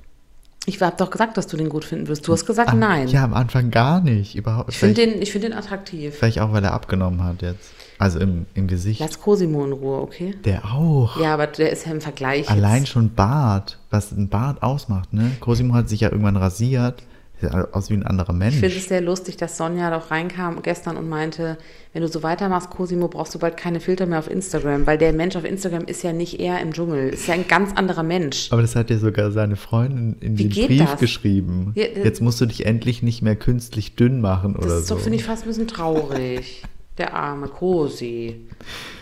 [0.66, 2.29] Ich habe doch gesagt, dass du den gut finden wirst.
[2.29, 3.09] Du hast gesagt, Ah, nein.
[3.09, 4.35] Ja, am Anfang gar nicht.
[4.37, 4.68] Überhaupt.
[4.70, 6.14] Ich finde den, ich find den attraktiv.
[6.14, 7.70] vielleicht auch, weil er abgenommen hat jetzt.
[7.99, 9.01] Also im, im Gesicht.
[9.01, 10.35] Lass Cosimo in Ruhe, okay?
[10.44, 11.18] Der auch.
[11.20, 12.49] Ja, aber der ist ja im Vergleich.
[12.49, 12.88] Allein jetzt.
[12.90, 15.33] schon Bart, was ein Bart ausmacht, ne?
[15.40, 17.03] Cosimo hat sich ja irgendwann rasiert.
[17.40, 18.55] Sieht aus wie ein anderer Mensch.
[18.55, 21.57] Ich finde es sehr lustig, dass Sonja doch reinkam gestern und meinte,
[21.92, 25.12] wenn du so weitermachst, Cosimo, brauchst du bald keine Filter mehr auf Instagram, weil der
[25.12, 28.48] Mensch auf Instagram ist ja nicht er im Dschungel, ist ja ein ganz anderer Mensch.
[28.53, 31.00] Aber das hat ja sogar seine Freundin in Wie den Brief das?
[31.00, 31.72] geschrieben.
[31.74, 34.87] Ja, das- Jetzt musst du dich endlich nicht mehr künstlich dünn machen Das oder ist
[34.88, 34.94] so.
[34.96, 36.62] doch, finde ich, fast ein bisschen traurig.
[36.98, 38.37] Der arme Cosi.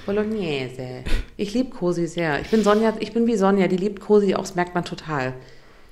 [0.06, 1.04] Bolognese.
[1.36, 2.40] Ich liebe Cosi sehr.
[2.40, 5.34] Ich bin Sonja, ich bin wie Sonja, die liebt Cosi auch, das merkt man total.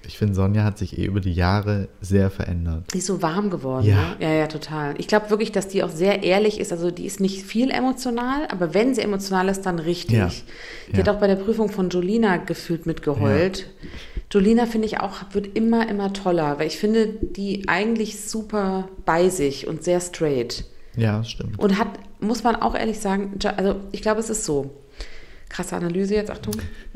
[0.07, 2.92] Ich finde, Sonja hat sich eh über die Jahre sehr verändert.
[2.95, 3.97] Die ist so warm geworden, Ja.
[3.97, 4.16] ne?
[4.21, 4.95] Ja, ja, total.
[4.99, 6.73] Ich glaube wirklich, dass die auch sehr ehrlich ist.
[6.73, 10.16] Also die ist nicht viel emotional, aber wenn sie emotional ist, dann richtig.
[10.16, 10.31] Ja.
[10.88, 10.99] Die Ja.
[10.99, 13.66] hat auch bei der Prüfung von Jolina gefühlt mitgeheult.
[14.31, 19.29] Jolina, finde ich auch, wird immer, immer toller, weil ich finde die eigentlich super bei
[19.29, 20.64] sich und sehr straight.
[20.97, 21.59] Ja, stimmt.
[21.59, 21.88] Und hat,
[22.21, 24.71] muss man auch ehrlich sagen, Ja- also ich glaube, es ist so.
[25.49, 26.55] Krasse Analyse jetzt, Achtung.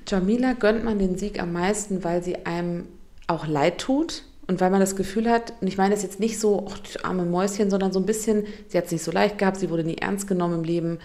[0.09, 2.87] Jamila gönnt man den Sieg am meisten, weil sie einem
[3.31, 6.39] auch leid tut und weil man das Gefühl hat, und ich meine das jetzt nicht
[6.41, 9.39] so, ach, das arme Mäuschen, sondern so ein bisschen, sie hat es nicht so leicht
[9.39, 10.99] gehabt, sie wurde nie ernst genommen im Leben.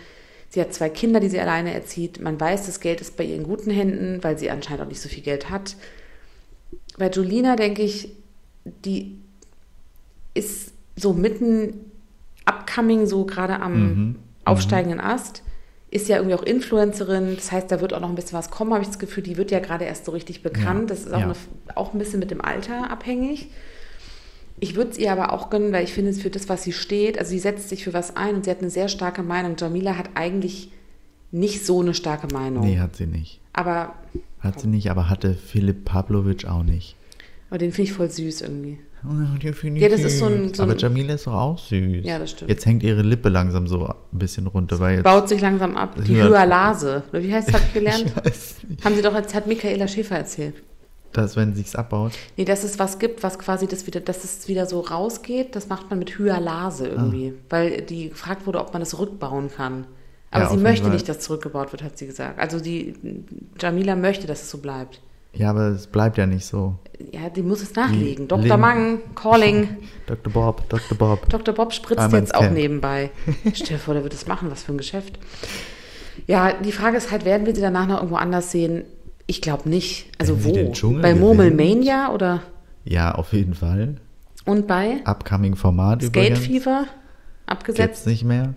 [0.50, 2.22] Sie hat zwei Kinder, die sie alleine erzieht.
[2.22, 5.02] Man weiß, das Geld ist bei ihr in guten Händen, weil sie anscheinend auch nicht
[5.02, 5.76] so viel Geld hat.
[6.98, 8.10] Bei Jolina denke ich,
[8.64, 9.18] die
[10.34, 11.92] ist so mitten
[12.46, 14.16] upcoming, so gerade am Mhm.
[14.46, 15.42] aufsteigenden Ast.
[15.92, 18.74] Ist ja irgendwie auch Influencerin, das heißt, da wird auch noch ein bisschen was kommen,
[18.74, 19.24] habe ich das Gefühl.
[19.24, 20.90] Die wird ja gerade erst so richtig bekannt.
[20.90, 21.26] Ja, Das ist auch, ja.
[21.26, 21.36] eine,
[21.76, 23.50] auch ein bisschen mit dem Alter abhängig.
[24.60, 27.20] Ich würde es ihr aber auch gönnen, weil ich finde, für das, was sie steht,
[27.20, 29.56] also sie setzt sich für was ein und sie hat eine sehr starke Meinung.
[29.58, 30.72] Jamila hat eigentlich
[31.32, 32.66] nicht so eine starke Meinung.
[32.66, 33.42] Nee, hat sie nicht.
[33.54, 33.96] Aber,
[34.40, 36.96] Hat sie nicht, aber hatte Philipp Pavlovic auch nicht.
[37.56, 38.80] Aber den finde ich voll süß irgendwie.
[39.04, 42.04] Ja, Ja, das ist so ein- so aber ein- Jamila ist doch auch süß.
[42.04, 42.50] Ja, das stimmt.
[42.50, 45.04] Jetzt hängt ihre Lippe langsam so ein bisschen runter, weil jetzt.
[45.04, 45.96] Baut sich langsam ab.
[46.06, 46.16] Die.
[46.16, 47.04] Hyalase.
[47.12, 48.14] Wie heißt das, habe ich gelernt?
[48.26, 48.84] Ich.
[48.84, 50.56] Haben sie doch, das hat Michaela Schäfer erzählt.
[51.14, 52.12] Dass, wenn sich's abbaut.
[52.36, 55.70] Nee, dass es was gibt, was quasi das wieder, dass es wieder so rausgeht, das
[55.70, 57.34] macht man mit Hyalase irgendwie.
[57.50, 59.86] Weil die gefragt wurde, ob man das rückbauen kann.
[60.32, 62.38] Aber Ja, sie möchte nicht, dass zurückgebaut wird, hat sie gesagt.
[62.40, 62.96] Also die
[63.62, 65.00] Jamila möchte, dass es so bleibt.
[65.36, 66.76] Ja, aber es bleibt ja nicht so.
[67.12, 68.24] Ja, die muss es nachlegen.
[68.26, 68.58] Die Dr.
[68.58, 69.68] Mang, Calling.
[70.08, 70.32] Dr.
[70.32, 70.98] Bob, Dr.
[70.98, 71.28] Bob.
[71.30, 71.54] Dr.
[71.54, 72.54] Bob spritzt jetzt auch Camp.
[72.54, 73.12] nebenbei.
[73.54, 75.20] Stell dir vor, der wird es machen, was für ein Geschäft.
[76.28, 78.86] Ja, die Frage ist halt, werden wir sie danach noch irgendwo anders sehen?
[79.28, 80.08] Ich glaube nicht.
[80.20, 80.54] Also sie wo?
[80.54, 81.20] Bei gewinnt.
[81.20, 82.42] Murmelmania oder
[82.86, 83.98] Ja, auf jeden Fall.
[84.46, 86.40] und bei Upcoming Format Skate übrigens.
[86.48, 88.08] Fever Gibt's abgesetzt?
[88.08, 88.54] nicht mehr.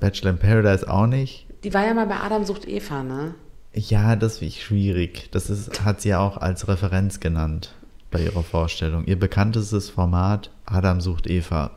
[0.00, 1.46] Bachelor in Paradise auch nicht.
[1.62, 3.34] Die war ja mal bei Adam sucht Eva, ne?
[3.74, 5.28] Ja, das finde ich schwierig.
[5.30, 7.74] Das ist, hat sie ja auch als Referenz genannt
[8.10, 9.06] bei ihrer Vorstellung.
[9.06, 11.70] Ihr bekanntestes Format, Adam sucht Eva.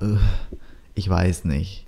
[0.93, 1.85] Ich weiß nicht.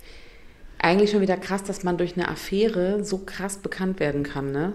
[0.78, 4.72] Eigentlich schon wieder krass, dass man durch eine Affäre so krass bekannt werden kann, ne?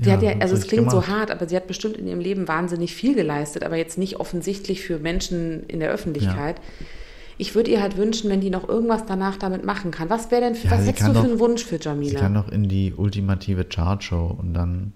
[0.00, 1.10] Sie hat ja, also es klingt so gemacht.
[1.10, 4.82] hart, aber sie hat bestimmt in ihrem Leben wahnsinnig viel geleistet, aber jetzt nicht offensichtlich
[4.82, 6.60] für Menschen in der Öffentlichkeit.
[7.40, 10.10] Ich würde ihr halt wünschen, wenn die noch irgendwas danach damit machen kann.
[10.10, 11.84] Was wäre denn, für, Ja, was sie hättest du für doch- einen Wunsch für Sie
[11.84, 12.18] Jamila?
[12.20, 14.92] kann doch in die ultimative Chartshow und dann.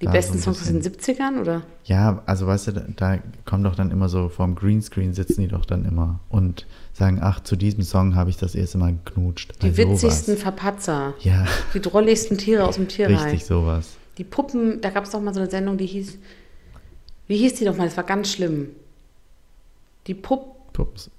[0.00, 1.62] die besten so Songs aus den bisschen- 70ern, oder?
[1.84, 5.46] Ja, also weißt du, da, da kommen doch dann immer so vorm Greenscreen sitzen die
[5.48, 9.52] doch dann immer und sagen, ach, zu diesem Song habe ich das erste Mal geknutscht.
[9.62, 10.42] Die Bei witzigsten sowas.
[10.42, 11.14] Verpatzer.
[11.20, 13.26] Ja, Die drolligsten Tiere aus dem Tierreich.
[13.26, 13.90] richtig sowas.
[14.18, 16.18] Die Puppen, da gab es doch mal so eine Sendung, die hieß,
[17.28, 17.84] wie hieß die doch mal?
[17.86, 18.70] Das war ganz schlimm.
[20.08, 21.10] Die Pupp, Pups.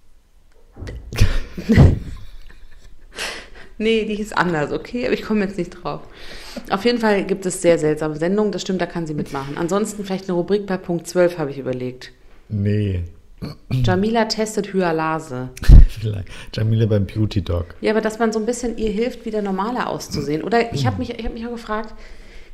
[3.78, 6.02] Nee, die hieß anders, okay, aber ich komme jetzt nicht drauf.
[6.70, 9.58] Auf jeden Fall gibt es sehr seltsame Sendungen, das stimmt, da kann sie mitmachen.
[9.58, 12.12] Ansonsten vielleicht eine Rubrik bei Punkt 12, habe ich überlegt.
[12.50, 13.04] Nee.
[13.70, 15.50] Jamila testet Hyalase.
[15.90, 16.30] Vielleicht.
[16.54, 17.76] Jamila beim Beauty Dog.
[17.82, 20.44] Ja, aber dass man so ein bisschen ihr hilft, wieder normaler auszusehen.
[20.44, 21.94] Oder ich habe mich, ich hab mich auch gefragt,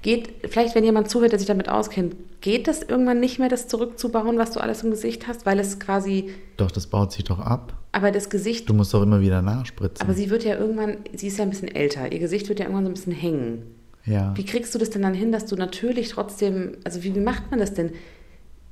[0.01, 3.67] geht, vielleicht wenn jemand zuhört, der sich damit auskennt, geht das irgendwann nicht mehr, das
[3.67, 5.45] zurückzubauen, was du alles im Gesicht hast?
[5.45, 7.73] Weil es quasi, Doch, das baut sich doch ab.
[7.91, 10.01] aber das Gesicht, Du musst doch immer wieder nachspritzen.
[10.01, 12.65] aber sie wird ja irgendwann, sie ist ja ein bisschen älter, ihr Gesicht wird ja
[12.65, 13.63] irgendwann so ein bisschen hängen.
[14.05, 14.31] ja.
[14.37, 17.51] Wie kriegst du das denn dann hin, dass du natürlich trotzdem, also wie, wie macht
[17.51, 17.91] man das denn?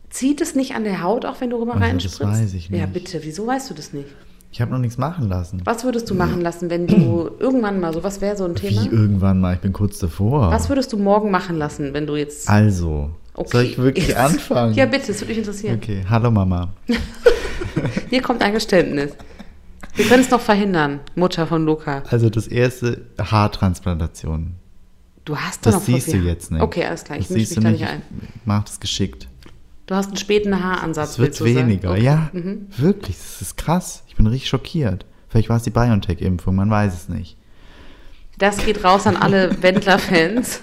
[0.10, 2.22] Zieht es nicht an der Haut auch, wenn du rüber Also, das reinspritzt?
[2.32, 2.94] weiß ich Ja, nicht.
[2.94, 4.08] bitte, wieso weißt du das nicht?
[4.58, 5.62] Ich habe noch nichts machen lassen.
[5.66, 8.82] Was würdest du machen lassen, wenn du irgendwann mal so, was wäre so ein Thema?
[8.82, 10.50] Wie irgendwann mal, ich bin kurz davor.
[10.50, 12.50] Was würdest du morgen machen lassen, wenn du jetzt.
[12.50, 13.50] also, Okay.
[13.52, 14.74] soll ich wirklich Jetzt- anfangen?
[14.74, 15.76] Ja, bitte, das würde mich interessieren.
[15.80, 16.70] Okay, hallo Mama.
[18.10, 19.12] Hier kommt ein Geständnis.
[19.94, 22.02] Wir können es noch verhindern, Mutter von Luca.
[22.10, 24.56] Also das erste, Haartransplantation.
[25.24, 26.64] Du hast doch noch Das voll siehst du jetzt nicht.
[26.64, 27.94] Okay, alles klar, ich Das mische siehst mich du da nicht.
[27.94, 28.02] ein.
[28.46, 29.28] Mach das geschickt.
[29.88, 31.12] Du hast einen späten Haaransatz.
[31.12, 31.92] Es wird weniger.
[31.92, 32.04] Okay.
[32.04, 32.68] Ja, Mhm.
[32.78, 33.16] wirklich.
[33.18, 34.04] Das ist krass.
[34.08, 35.06] Ich bin richtig schockiert.
[35.30, 37.38] Vielleicht war es die BioNTech-Impfung, man weiß es nicht.
[38.38, 40.62] Das geht raus an alle Wendler-Fans.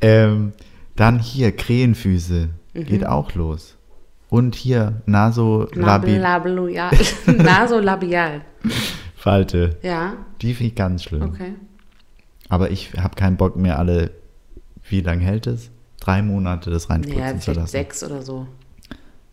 [0.00, 0.52] Ähm,
[0.96, 2.48] dann hier, Krähenfüße.
[2.74, 2.84] Mhm.
[2.84, 3.76] Geht auch los.
[4.30, 6.90] Und hier, Nasolabi Nabelabial.
[7.26, 8.42] Nasolabial.
[9.16, 9.76] Falte.
[9.82, 11.22] Ja, Die finde ich ganz schlimm.
[11.22, 11.54] okay.
[12.48, 14.10] Aber ich habe keinen Bock mehr alle,
[14.88, 15.70] wie lange hält es?
[16.08, 17.70] Drei Monate das reinspritzen Ja, zu vielleicht lassen.
[17.70, 18.46] sechs oder so.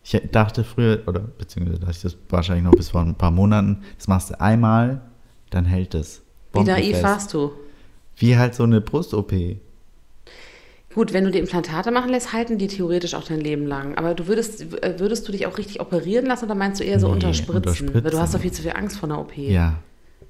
[0.04, 3.78] Ich dachte früher, oder beziehungsweise dachte ich das wahrscheinlich noch bis vor ein paar Monaten,
[3.96, 5.00] das machst du einmal,
[5.48, 6.20] dann hält es.
[6.52, 7.52] Wie naiv warst du?
[8.16, 9.32] Wie halt so eine Brust-OP.
[10.94, 13.96] Gut, wenn du die Implantate machen lässt, halten die theoretisch auch dein Leben lang.
[13.96, 17.08] Aber du würdest, würdest du dich auch richtig operieren lassen oder meinst du eher so
[17.08, 17.56] Nee, unterspritzen?
[17.56, 18.04] unterspritzen.
[18.04, 19.36] Weil du hast doch viel zu viel Angst vor einer OP.
[19.36, 19.78] Ja,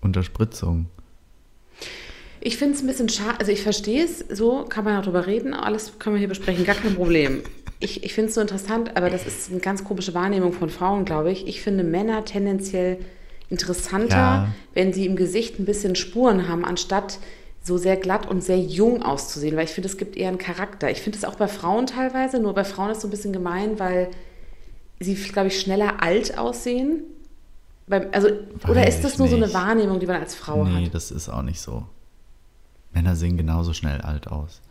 [0.00, 0.87] Unterspritzung.
[2.40, 5.27] Ich finde es ein bisschen schade, also ich verstehe es, so kann man auch drüber
[5.27, 7.42] reden, alles können wir hier besprechen, gar kein Problem.
[7.81, 11.05] Ich, ich finde es so interessant, aber das ist eine ganz komische Wahrnehmung von Frauen,
[11.05, 11.46] glaube ich.
[11.46, 12.99] Ich finde Männer tendenziell
[13.51, 14.49] interessanter, Ja.
[14.75, 17.18] wenn sie im Gesicht ein bisschen Spuren haben, anstatt
[17.62, 20.90] so sehr glatt und sehr jung auszusehen, weil ich finde, es gibt eher einen Charakter.
[20.90, 23.33] Ich finde es auch bei Frauen teilweise, nur bei Frauen ist es so ein bisschen
[23.33, 24.09] gemein, weil
[25.01, 27.03] sie, glaube ich, schneller alt aussehen.
[27.88, 28.29] Beim, also,
[28.68, 29.55] oder ist das nur so eine nicht.
[29.55, 30.94] Wahrnehmung, die man als Frau nee, hat?
[30.94, 31.85] das ist auch nicht so.
[32.96, 34.62] Männer sehen genauso schnell alt aus.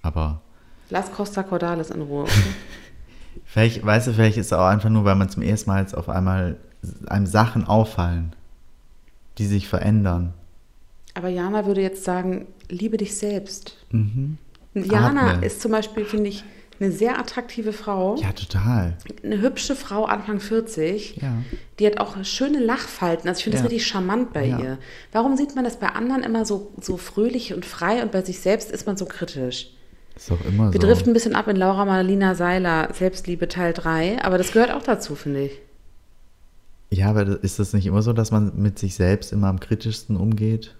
[0.00, 0.40] Aber
[0.88, 2.22] Lass Costa Cordalis in Ruhe.
[2.22, 2.32] Okay?
[3.44, 5.94] vielleicht, weißt du, vielleicht ist es auch einfach nur, weil man zum ersten Mal jetzt
[5.94, 6.56] auf einmal
[7.06, 8.34] einem Sachen auffallen,
[9.36, 10.32] die sich verändern.
[11.12, 13.76] Aber Jana würde jetzt sagen, liebe dich selbst.
[13.90, 14.38] Mhm.
[14.72, 15.46] Jana Atme.
[15.46, 16.44] ist zum Beispiel, finde ich,
[16.80, 18.16] eine sehr attraktive Frau.
[18.16, 18.96] Ja, total.
[19.22, 21.16] Eine hübsche Frau, Anfang 40.
[21.22, 21.34] Ja.
[21.78, 23.28] Die hat auch schöne Lachfalten.
[23.28, 23.68] Also ich finde das Ja.
[23.70, 24.58] richtig charmant bei Ja.
[24.58, 24.78] ihr.
[25.12, 28.40] Warum sieht man das bei anderen immer so, so fröhlich und frei und bei sich
[28.40, 29.70] selbst ist man so kritisch?
[30.16, 30.86] Ist doch immer Wir so.
[30.86, 34.82] driften ein bisschen ab in Laura Marlina Seiler, Selbstliebe Teil 3, aber das gehört auch
[34.82, 35.60] dazu, finde ich.
[36.90, 39.58] Ja, aber das- ist das nicht immer so, dass man mit sich selbst immer am
[39.58, 40.76] kritischsten umgeht?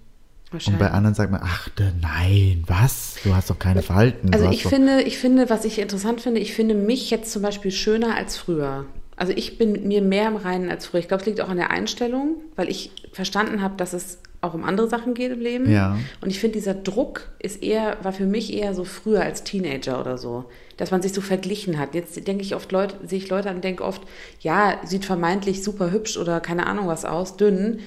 [0.66, 1.68] Und bei anderen sagt man, ach
[2.00, 3.16] nein, was?
[3.24, 4.32] Du hast doch keine Falten.
[4.32, 7.70] Also ich finde, ich finde, was ich interessant finde, ich finde mich jetzt zum Beispiel
[7.70, 8.86] schöner als früher.
[9.16, 11.00] Also ich bin mit mir mehr im Reinen als früher.
[11.00, 14.54] Ich glaube, es liegt auch an der Einstellung, weil ich verstanden habe, dass es auch
[14.54, 15.70] um andere Sachen geht im Leben.
[15.70, 15.96] Ja.
[16.20, 20.00] Und ich finde, dieser Druck ist eher, war für mich eher so früher als Teenager
[20.00, 20.44] oder so,
[20.76, 21.94] dass man sich so verglichen hat.
[21.94, 24.02] Jetzt denke ich oft Leute, sehe ich Leute an und denke oft,
[24.40, 27.80] ja, sieht vermeintlich super hübsch oder keine Ahnung was aus, dünn,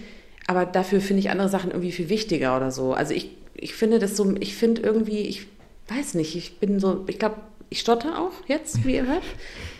[0.48, 2.94] aber dafür finde ich andere Sachen irgendwie viel wichtiger oder so.
[2.94, 5.48] Also ich, ich finde das so, ich finde irgendwie, ich
[5.90, 7.36] weiß nicht, ich bin so, ich glaube,
[7.70, 9.24] ich stotter auch jetzt, wie ihr hört,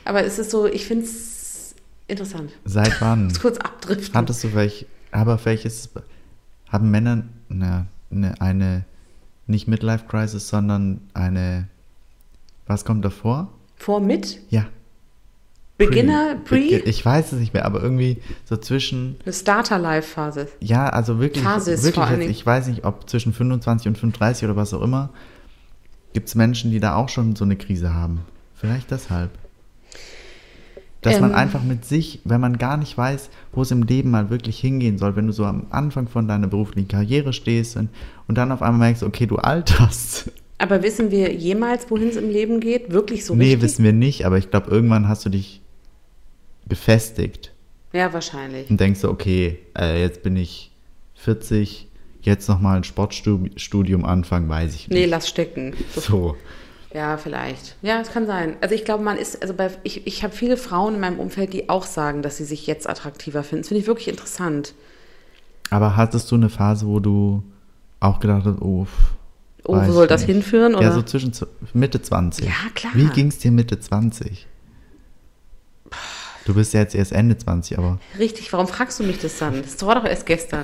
[0.04, 1.74] aber es ist so, ich finde es
[2.08, 2.52] interessant.
[2.66, 3.32] Seit wann?
[3.42, 4.14] Kurz abdriften.
[4.14, 5.90] Hattest du welch, aber welches,
[6.70, 8.86] haben Männer eine, eine, eine
[9.48, 11.70] nicht Midlife-Crisis, sondern eine,
[12.66, 13.54] was kommt davor?
[13.78, 14.66] Vor, mit, Ja.
[15.78, 20.48] Beginner, Pre, Begi- Ich weiß es nicht mehr, aber irgendwie so zwischen, eine Starter-Life-Phase.
[20.60, 24.46] ja, also wirklich, Phasis wirklich vor jetzt, ich weiß nicht, ob zwischen 25 und 35
[24.46, 25.10] oder was auch immer,
[26.14, 28.22] gibt es Menschen, die da auch schon so eine Krise haben.
[28.56, 29.30] Vielleicht deshalb.
[31.02, 31.36] Dass man Ähm.
[31.38, 34.98] einfach mit sich, wenn man gar nicht weiß, wo es im Leben mal wirklich hingehen
[34.98, 37.90] soll, wenn du so am Anfang von deiner beruflichen Karriere stehst und,
[38.28, 40.32] und dann auf einmal merkst, okay, du alterst.
[40.58, 42.92] Aber wissen wir jemals, wohin es im Leben geht?
[42.92, 43.62] Wirklich so nee, richtig?
[43.62, 45.62] wissen wir nicht, aber ich glaube, irgendwann hast du dich
[46.68, 47.52] gefestigt
[47.94, 48.70] Ja, wahrscheinlich.
[48.70, 50.72] und denkst so, okay, äh, jetzt bin ich
[51.16, 51.88] 40,
[52.22, 55.10] jetzt nochmal ein Sportstudium anfangen, weiß ich Nee, nicht.
[55.10, 55.74] lass stecken.
[55.96, 56.36] So.
[56.94, 57.76] Ja, vielleicht.
[57.82, 58.56] Ja, es kann sein.
[58.62, 61.54] Also ich glaube, man ist, also bei, ich, ich habe viele Frauen in meinem Umfeld,
[61.54, 63.64] die auch sagen, dass sie sich jetzt attraktiver finden.
[63.64, 64.74] Das finde ich wirklich interessant.
[65.70, 67.44] Aber hattest du eine Phase, wo du
[68.00, 68.88] auch gedacht hast, oh,
[69.66, 70.32] Oh, wo soll das nicht.
[70.32, 70.76] hinführen?
[70.76, 70.84] Oder?
[70.86, 71.34] Ja, so zwischen
[71.74, 72.46] Mitte 20.
[72.46, 72.94] Ja, klar.
[72.96, 74.48] Wie ging es dir Mitte 20?
[76.48, 79.62] Du bist ja jetzt erst Ende 20, aber Richtig, warum fragst du mich das dann?
[79.64, 80.64] Das war doch erst gestern.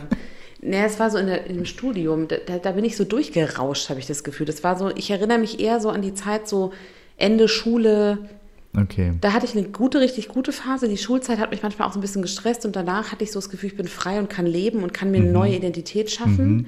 [0.61, 3.03] Naja, es war so in, der, in dem Studium, da, da, da bin ich so
[3.03, 4.45] durchgerauscht, habe ich das Gefühl.
[4.45, 6.71] Das war so, ich erinnere mich eher so an die Zeit so
[7.17, 8.29] Ende Schule.
[8.77, 9.11] okay.
[9.19, 10.87] Da hatte ich eine gute, richtig gute Phase.
[10.87, 13.39] Die Schulzeit hat mich manchmal auch so ein bisschen gestresst und danach hatte ich so
[13.39, 16.67] das Gefühl, ich bin frei und kann leben und kann mir eine neue Identität schaffen.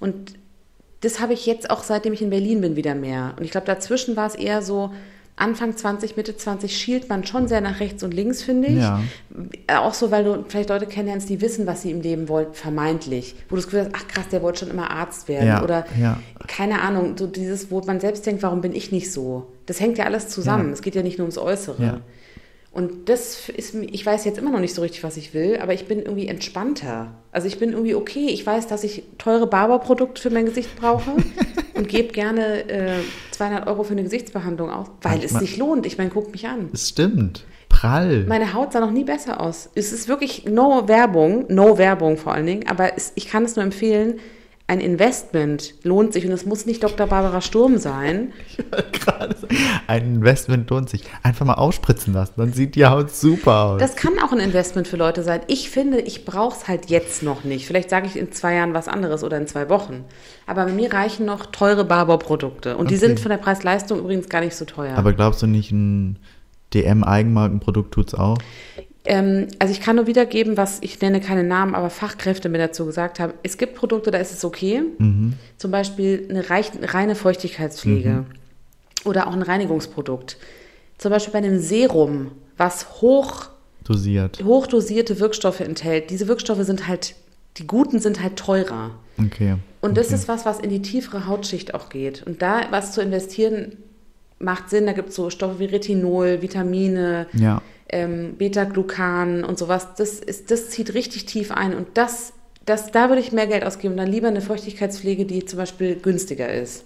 [0.00, 0.34] Und
[1.02, 3.34] das habe ich jetzt auch, seitdem ich in Berlin bin, wieder mehr.
[3.38, 4.90] Und ich glaube, dazwischen war es eher so,
[5.38, 8.78] Anfang 20, Mitte 20 schielt man schon sehr nach rechts und links, finde ich.
[8.78, 9.00] Ja.
[9.78, 13.34] Auch so, weil du vielleicht Leute kennenlernst, die wissen, was sie im Leben wollen, vermeintlich.
[13.50, 15.46] Wo du das Gefühl hast, ach krass, der wollte schon immer Arzt werden.
[15.46, 16.18] Ja, Oder ja.
[16.48, 19.46] keine Ahnung, so dieses, wo man selbst denkt, warum bin ich nicht so?
[19.66, 20.72] Das hängt ja alles zusammen.
[20.72, 22.00] Es geht ja nicht nur ums Äußere.
[22.76, 25.72] Und das ist, ich weiß jetzt immer noch nicht so richtig, was ich will, aber
[25.72, 27.14] ich bin irgendwie entspannter.
[27.32, 28.26] Also ich bin irgendwie okay.
[28.28, 31.12] Ich weiß, dass ich teure Barberprodukte für mein Gesicht brauche
[31.74, 35.86] und gebe gerne äh, 200 Euro für eine Gesichtsbehandlung aus, weil es Manchmal- sich lohnt.
[35.86, 36.68] Ich meine, guck mich an.
[36.74, 37.44] Es stimmt.
[37.70, 38.24] Prall.
[38.28, 39.70] Meine Haut sah noch nie besser aus.
[39.74, 43.56] Es ist wirklich no Werbung, no Werbung vor allen Dingen, aber es, ich kann es
[43.56, 44.20] nur empfehlen.
[44.68, 47.06] Ein Investment lohnt sich und es muss nicht Dr.
[47.06, 48.32] Barbara Sturm sein.
[48.92, 49.36] Gerade.
[49.86, 51.04] Ein Investment lohnt sich.
[51.22, 53.80] Einfach mal ausspritzen lassen, dann sieht die Haut super aus.
[53.80, 55.42] Das kann auch ein Investment für Leute sein.
[55.46, 57.64] Ich finde, ich brauche es halt jetzt noch nicht.
[57.68, 60.04] Vielleicht sage ich in zwei Jahren was anderes oder in zwei Wochen.
[60.46, 62.76] Aber mir reichen noch teure Barber-Produkte.
[62.76, 63.06] Und die Okay.
[63.06, 64.96] sind von der Preis-Leistung übrigens gar nicht so teuer.
[64.98, 66.18] Aber glaubst du nicht, ein
[66.74, 68.38] DM-Eigenmarkenprodukt tut's auch?
[69.06, 72.86] Ähm, also ich kann nur wiedergeben, was ich nenne keine Namen, aber Fachkräfte mir dazu
[72.86, 73.32] gesagt haben.
[73.42, 74.82] Es gibt Produkte, da ist es okay.
[75.56, 78.24] Zum Beispiel eine reich, reine Feuchtigkeitspflege
[79.04, 80.36] oder auch ein Reinigungsprodukt.
[80.98, 83.50] Zum Beispiel bei einem Serum, was hoch,
[83.84, 84.42] Dosiert.
[84.42, 86.10] hochdosierte Wirkstoffe enthält.
[86.10, 87.14] Diese Wirkstoffe sind halt,
[87.58, 88.92] die guten sind halt teurer.
[89.18, 89.56] Okay.
[89.80, 90.16] Und das okay.
[90.16, 92.22] ist was, was in die tiefere Hautschicht auch geht.
[92.26, 93.76] Und da was zu investieren,
[94.38, 94.86] macht Sinn.
[94.86, 97.62] Da gibt es so Stoffe wie Retinol, Vitamine, Ja.
[97.88, 99.88] Ähm, Beta-Glucan und sowas.
[99.96, 101.74] Das, ist, das zieht richtig tief ein.
[101.74, 102.32] Und das,
[102.64, 103.94] das, da würde ich mehr Geld ausgeben.
[103.94, 106.84] Und dann lieber eine Feuchtigkeitspflege, die zum Beispiel günstiger ist.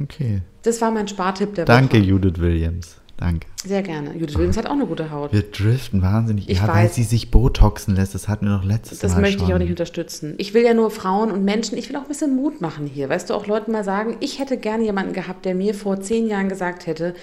[0.00, 0.42] Okay.
[0.62, 2.06] Das war mein Spartipp der Danke, Woche.
[2.06, 2.96] Judith Williams.
[3.20, 3.46] Danke.
[3.62, 4.14] Sehr gerne.
[4.16, 5.30] Judith Williams hat auch eine gute Haut.
[5.34, 6.48] Wir driften wahnsinnig.
[6.48, 6.94] Ich ja, weil weiß.
[6.94, 8.14] sie sich Botoxen lässt.
[8.14, 9.52] Das hatten wir doch letztes Das Mal möchte ich schon.
[9.52, 10.34] auch nicht unterstützen.
[10.38, 13.10] Ich will ja nur Frauen und Menschen, ich will auch ein bisschen Mut machen hier.
[13.10, 16.28] Weißt du, auch Leuten mal sagen, ich hätte gerne jemanden gehabt, der mir vor zehn
[16.28, 17.14] Jahren gesagt hätte,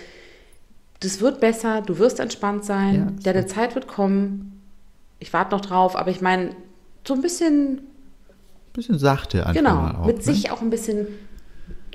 [0.99, 4.61] das wird besser, du wirst entspannt Ja, sein, das deine Zeit wird kommen.
[5.19, 6.51] Ich warte noch drauf, aber ich meine,
[7.07, 7.81] so ein bisschen,
[8.73, 10.05] Bisschen sachte einfach genau, mal auch.
[10.05, 10.23] mit ne?
[10.23, 11.07] sich auch ein bisschen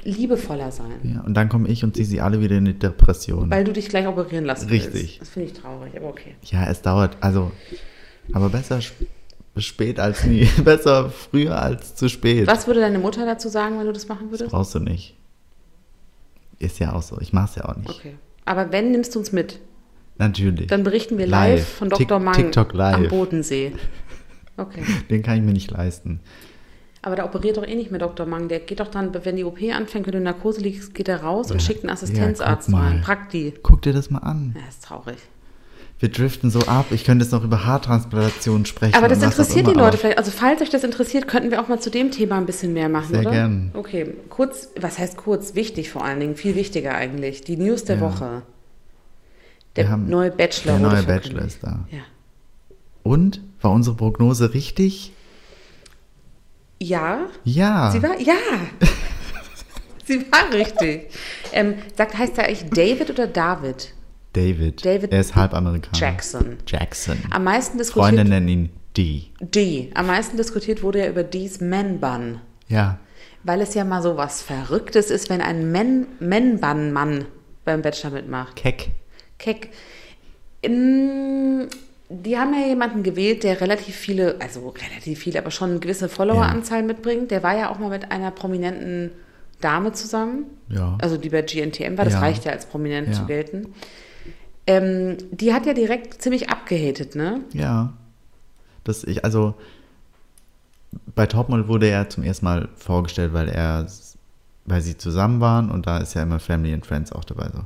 [0.04, 0.98] liebevoller sein.
[1.04, 3.50] Ja, und dann komme ich und ziehe sie alle wieder in die Depression.
[3.50, 4.94] Weil du dich gleich operieren lassen Richtig.
[4.94, 5.20] willst.
[5.20, 6.34] Das finde ich traurig, aber okay.
[6.44, 7.16] ja, es dauert.
[7.20, 7.52] Also,
[8.32, 9.06] aber besser sp-
[9.58, 10.44] spät als nie.
[10.64, 12.46] besser früher als zu spät.
[12.48, 14.50] Was würde deine Mutter dazu sagen, wenn du das machen Das würdest?
[14.52, 15.14] brauchst du nicht.
[16.58, 17.20] Ist ja auch so.
[17.20, 17.90] Ich mach's ja auch nicht.
[17.90, 18.14] Okay.
[18.44, 19.60] Aber wenn, nimmst du uns mit.
[20.18, 20.66] Natürlich.
[20.66, 21.68] Dann berichten wir live, Live.
[21.68, 22.18] von Dr.
[22.18, 22.96] Mang TikTok live.
[22.96, 23.72] am Bodensee.
[24.56, 24.82] Okay.
[25.10, 26.20] Den kann ich mir nicht leisten.
[27.00, 28.26] Aber da operiert doch eh nicht mehr Dr.
[28.26, 28.48] Mang.
[28.48, 31.22] Der geht doch dann, wenn die OP anfängt, wenn du in Narkose liegst, geht er
[31.22, 32.88] raus und schickt einen Assistenzarzt guck mal.
[32.88, 33.00] rein.
[33.00, 33.54] Prakti.
[33.62, 34.54] Guck dir das mal an.
[34.56, 35.16] Ja, ist traurig.
[36.02, 36.86] Wir driften so ab.
[36.90, 38.96] Ich könnte jetzt noch über Haartransplantation sprechen.
[38.96, 40.18] Aber das interessiert die Leute vielleicht.
[40.18, 42.88] Also falls euch das interessiert, könnten wir auch mal zu dem Thema ein bisschen mehr
[42.88, 43.30] machen, Sehr oder?
[43.30, 43.70] gern.
[43.74, 45.54] Okay, kurz, was heißt kurz?
[45.54, 47.42] Wichtig vor allen Dingen, viel wichtiger eigentlich.
[47.42, 48.00] Die News der Ja.
[48.02, 48.42] Woche.
[49.76, 50.72] Der haben- neue Bachelor.
[50.76, 51.02] Der neue.
[51.04, 51.86] Bachelor ist da.
[51.92, 52.00] Ja.
[53.04, 53.40] Und?
[53.60, 55.12] War unsere Prognose richtig?
[56.80, 57.92] Ja, Ja.
[57.92, 58.34] sie war, ja.
[60.04, 61.10] sie war richtig.
[61.52, 63.94] Ähm, sagt, heißt er eigentlich David oder David?
[64.34, 64.84] David.
[64.84, 65.96] David er ist halb Amerikaner.
[65.98, 66.56] Jackson.
[66.66, 67.18] Jackson.
[67.30, 69.24] Am meisten diskutiert, Freunde nennen ihn D.
[69.40, 69.90] D.
[69.94, 72.40] Am meisten diskutiert wurde ja über D's Man-Bun.
[72.68, 72.98] Ja.
[73.44, 77.24] Weil es ja mal so was Verrücktes ist, wenn ein Men- Man-Bun-Mann
[77.64, 78.56] beim Bachelor mitmacht.
[78.56, 78.88] Keck.
[79.38, 79.70] Keck.
[80.60, 81.66] In,
[82.08, 86.08] die haben ja jemanden gewählt, der relativ viele, also relativ viele, aber schon eine gewisse
[86.08, 87.30] Followeranzahl mitbringt.
[87.30, 89.10] Der war ja auch mal mit einer prominenten
[89.60, 90.44] Dame zusammen.
[90.68, 90.96] Ja.
[91.00, 92.20] Also die bei GNTM war, das Ja.
[92.20, 93.14] reicht ja als prominent Ja.
[93.14, 93.74] zu gelten.
[94.66, 97.40] Ähm, die hat ja direkt ziemlich abgehatet, ne?
[97.52, 97.92] Ja.
[98.84, 99.54] Das ich, also
[101.14, 103.86] bei Topmodel wurde er zum ersten Mal vorgestellt, weil er,
[104.64, 107.64] weil sie zusammen waren und da ist ja immer Family and Friends auch dabei so.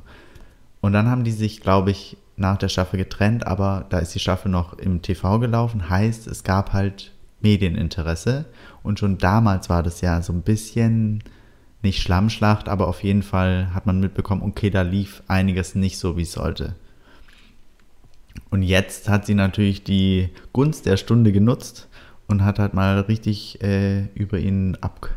[0.81, 4.19] Und dann haben die sich, glaube ich, nach der Staffel getrennt, aber da ist die
[4.19, 8.45] Staffel noch im TV gelaufen, heißt, es gab halt Medieninteresse
[8.83, 11.23] und schon damals war das ja so ein bisschen
[11.81, 16.17] nicht Schlammschlacht, aber auf jeden Fall hat man mitbekommen, okay, da lief einiges nicht so,
[16.17, 16.75] wie es sollte.
[18.49, 21.87] Und jetzt hat sie natürlich die Gunst der Stunde genutzt
[22.27, 25.09] und hat halt mal richtig äh, über ihn ab,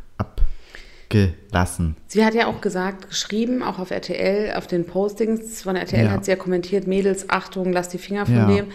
[1.09, 1.97] abgelassen.
[2.07, 6.11] Sie hat ja auch gesagt, geschrieben, auch auf RTL, auf den Postings von RTL Ja.
[6.11, 8.47] hat sie ja kommentiert, Mädels, Achtung, lass die Finger von Ja.
[8.47, 8.67] dem.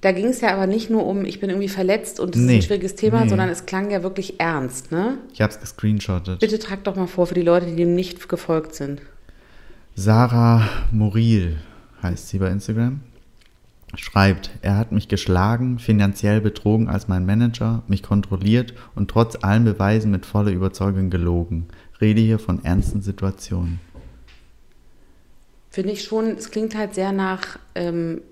[0.00, 2.46] Da ging es ja aber nicht nur um, ich bin irgendwie verletzt und es ist
[2.46, 3.28] Nee, ein schwieriges Thema, nee.
[3.28, 5.18] sondern es klang ja wirklich ernst, ne?
[5.34, 6.40] Ich habe es gescreenshottet.
[6.40, 9.02] Bitte trag doch mal vor für die Leute, die dem nicht gefolgt sind.
[9.96, 11.58] Sarah Moril
[12.02, 13.00] heißt sie bei Instagram.
[13.96, 19.64] Schreibt, er hat mich geschlagen, finanziell betrogen als mein Manager, mich kontrolliert und trotz allen
[19.64, 21.66] Beweisen mit voller Überzeugung gelogen.
[22.00, 23.80] Rede hier von ernsten Situationen.
[25.70, 28.22] Finde ich schon, es klingt halt sehr nach ähm,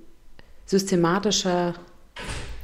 [0.67, 1.75] systematischer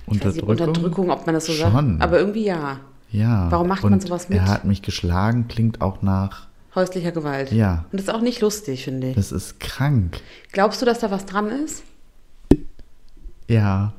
[0.06, 0.48] weiß nicht, Unterdrückung?
[0.68, 1.72] Unterdrückung, ob man das so Schon.
[1.72, 2.02] sagt.
[2.02, 2.80] Aber irgendwie ja.
[3.10, 3.50] Ja.
[3.50, 4.38] Warum macht man und sowas mit?
[4.38, 7.52] Er hat mich geschlagen, klingt auch nach, Häuslicher Gewalt.
[7.52, 7.84] Ja.
[7.92, 9.14] Und das ist auch nicht lustig, finde ich.
[9.14, 10.20] das ist krank.
[10.50, 11.84] Glaubst du, dass da was dran ist?
[13.48, 13.92] Ja.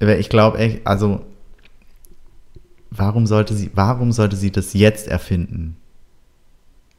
[0.00, 1.20] Aber ich glaube echt, also
[2.90, 5.76] warum sollte sie, warum sollte sie das jetzt erfinden?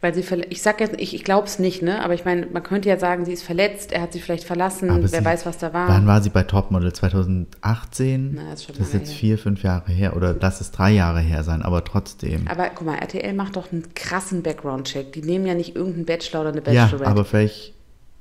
[0.04, 2.04] Weil sie ich sag jetzt, ich, ich glaube es nicht, ne?
[2.04, 4.90] Aber ich meine, man könnte ja sagen, sie ist verletzt, er hat sie vielleicht verlassen,
[4.90, 5.88] Aber wer sie- weiß, was da war.
[5.90, 6.92] Wann war sie bei Topmodel?
[6.92, 8.34] 2018?
[8.34, 9.18] Na, ist schon das ist jetzt her.
[9.18, 12.48] vier, fünf Jahre her oder lass es drei Jahre her sein, aber trotzdem.
[12.48, 15.14] aber guck mal, RTL macht doch einen krassen Background-Check.
[15.14, 17.12] Die nehmen ja nicht irgendeinen Bachelor oder eine ja, Bachelorette.
[17.12, 17.74] aber vielleicht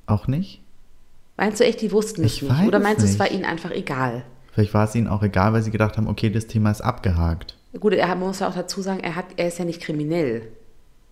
[0.05, 0.61] auch nicht.
[1.41, 2.66] Meinst du echt, die wussten es Ich nicht?
[2.68, 4.22] Oder meinst du, es war ihnen einfach egal?
[4.53, 7.57] Vielleicht war es ihnen auch egal, weil sie gedacht haben, okay, das Thema ist abgehakt.
[7.78, 10.43] Gut, er muss ja auch dazu sagen, er, hat, er ist ja nicht kriminell.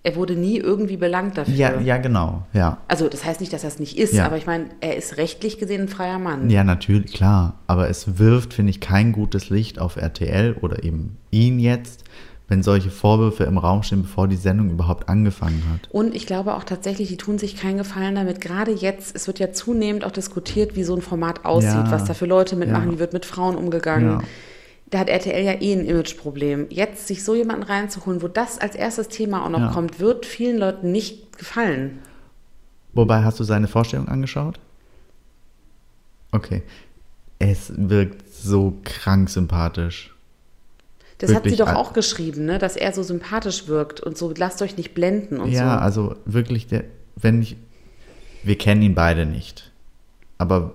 [0.05, 1.55] Er wurde nie irgendwie belangt dafür.
[1.55, 2.79] Ja, ja, genau, ja.
[2.89, 4.27] Also das heißt nicht, dass er es nicht ist, Ja.
[4.27, 6.51] aber ich meine, er ist rechtlich gesehen ein freier Mann.
[6.51, 7.59] Ja, natürlich, klar.
[7.67, 12.05] Aber es wirft, finde ich, kein gutes Licht auf RTL oder eben ihn jetzt,
[12.49, 15.89] wenn solche Vorwürfe im Raum stehen, bevor die Sendung überhaupt angefangen hat.
[15.91, 18.41] Und ich glaube auch tatsächlich, die tun sich keinen Gefallen damit.
[18.41, 21.91] Gerade jetzt, es wird ja zunehmend auch diskutiert, wie so ein Format aussieht, Ja.
[21.91, 22.95] was da für Leute mitmachen, Ja.
[22.95, 24.21] wie wird mit Frauen umgegangen.
[24.21, 24.23] Ja.
[24.91, 26.67] Da hat RTL ja eh ein Imageproblem.
[26.71, 30.57] Jetzt sich so jemanden reinzuholen, wo das als erstes Thema auch noch kommt, wird vielen
[30.57, 31.99] Leuten nicht gefallen.
[32.95, 34.59] Wobei, hast du seine Vorstellung angeschaut?
[36.33, 36.63] Okay.
[37.39, 40.15] Es wirkt so krank sympathisch.
[41.19, 42.59] Das hat sie doch auch geschrieben, ne?
[42.59, 45.81] dass er so sympathisch wirkt und so, lasst euch nicht blenden und ja, so.
[45.81, 46.85] also wirklich, der,
[47.17, 47.57] wenn ich,
[48.45, 49.73] wir kennen ihn beide nicht,
[50.39, 50.75] aber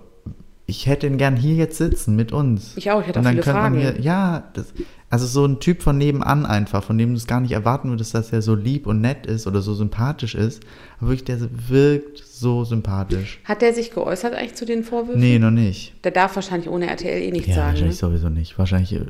[0.65, 2.75] ich hätte ihn gern hier jetzt sitzen mit uns.
[2.77, 3.77] Ich auch, ich hätte Und auch dann viele Fragen.
[3.79, 4.73] Hier, ja, das,
[5.09, 8.13] also so ein Typ von nebenan einfach, von dem du es gar nicht erwarten würdest,
[8.15, 10.63] dass er so lieb und nett ist oder so sympathisch ist.
[10.99, 11.39] Aber wirklich, der
[11.69, 13.39] wirkt so sympathisch.
[13.43, 15.19] Hat der sich geäußert eigentlich zu den Vorwürfen?
[15.21, 15.93] Nee, noch nicht.
[16.03, 17.67] Der darf wahrscheinlich ohne RTL eh nichts Ja, sagen.
[17.67, 18.07] wahrscheinlich Ne?
[18.07, 18.57] sowieso nicht.
[18.57, 19.05] Wahrscheinlich äh,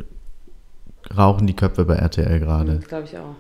[1.16, 2.78] rauchen die Köpfe bei RTL gerade.
[2.78, 3.36] Das glaube ich auch.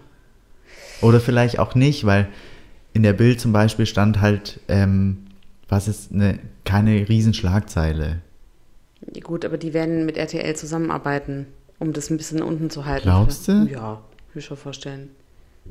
[1.01, 2.27] Oder vielleicht auch nicht, weil
[2.93, 5.17] in der Bild zum Beispiel stand halt, ähm,
[5.67, 8.21] was ist eine, keine Riesenschlagzeile.
[9.23, 11.47] Gut, aber die werden mit RTL zusammenarbeiten,
[11.79, 13.03] um das ein bisschen unten zu halten.
[13.03, 13.67] Glaubst du?
[13.71, 14.01] Ja,
[14.33, 15.09] ich schon vorstellen.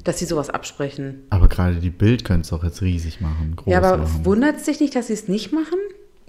[0.05, 1.23] Dass sie sowas absprechen.
[1.31, 4.65] Aber gerade die Bild könnte es doch jetzt riesig machen, groß ja, aber wundert es
[4.65, 5.79] dich nicht, dass sie es nicht machen?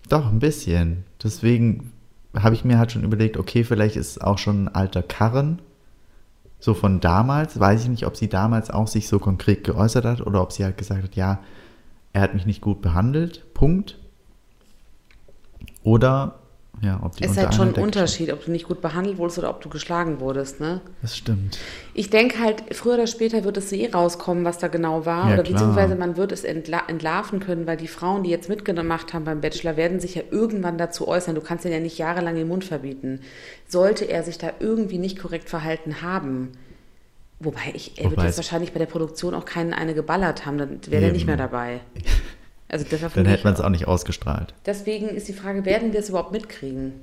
[0.09, 1.05] Doch, ein bisschen.
[1.23, 1.92] Deswegen
[2.35, 5.61] habe ich mir halt schon überlegt, okay, vielleicht ist es auch schon ein alter Karren.
[6.59, 7.59] So von damals.
[7.59, 10.63] Weiß ich nicht, ob sie damals auch sich so konkret geäußert hat oder ob sie
[10.63, 11.39] halt gesagt hat, ja,
[12.13, 13.53] er hat mich nicht gut behandelt.
[13.53, 13.99] Punkt.
[15.83, 16.39] Oder,
[16.83, 19.39] ja, ob die Es ist halt schon ein Unterschied, ob du nicht gut behandelt wurdest
[19.39, 20.81] oder ob du geschlagen wurdest, ne?
[21.01, 21.57] Das stimmt.
[21.93, 25.27] Ich denke halt, früher oder später wird es eh rauskommen, was da genau war.
[25.29, 25.53] Ja, oder klar.
[25.53, 29.41] beziehungsweise man wird es entla entlarven können, weil die Frauen, die jetzt mitgemacht haben beim
[29.41, 31.35] Bachelor, werden sich ja irgendwann dazu äußern.
[31.35, 33.21] Du kannst ihn ja nicht jahrelang den Mund verbieten.
[33.67, 36.51] Sollte er sich da irgendwie nicht korrekt verhalten haben,
[37.39, 40.45] wobei ich, er wird Wobei jetzt es- wahrscheinlich bei der Produktion auch keinen eine geballert
[40.45, 41.79] haben, dann wäre er nicht mehr dabei.
[42.73, 44.53] Also das war Dann hätte man es auch nicht ausgestrahlt.
[44.65, 46.93] Deswegen ist die Frage, werden wir es überhaupt mitkriegen?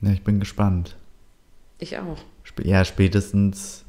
[0.00, 0.96] Ja, ich bin gespannt.
[1.78, 2.18] Ich auch.
[2.44, 3.84] Sp ja, spätestens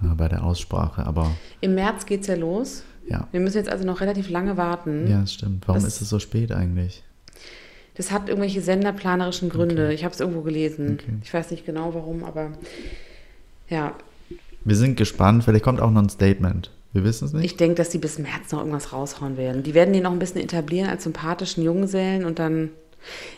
[0.00, 1.30] bei der Aussprache, aber
[1.60, 2.82] Im März geht es ja los.
[3.08, 3.26] ja.
[3.32, 5.08] Wir müssen jetzt also noch relativ lange warten.
[5.08, 5.66] Ja, das stimmt.
[5.66, 7.02] Warum Das- ist es so spät eigentlich?
[7.94, 9.92] Das hat irgendwelche senderplanerischen Gründe.
[9.92, 10.98] Ich habe es irgendwo gelesen.
[11.00, 11.14] Okay.
[11.24, 12.52] Ich weiß nicht genau warum, aber
[13.68, 13.94] ja,
[14.64, 15.44] Wir sind gespannt.
[15.44, 16.70] Vielleicht kommt auch noch ein Statement.
[16.98, 17.44] Wir wissen es nicht.
[17.44, 19.62] ich denke, dass die bis März noch irgendwas raushauen werden.
[19.62, 22.70] Die werden den noch ein bisschen etablieren als sympathischen Junggesellen und dann.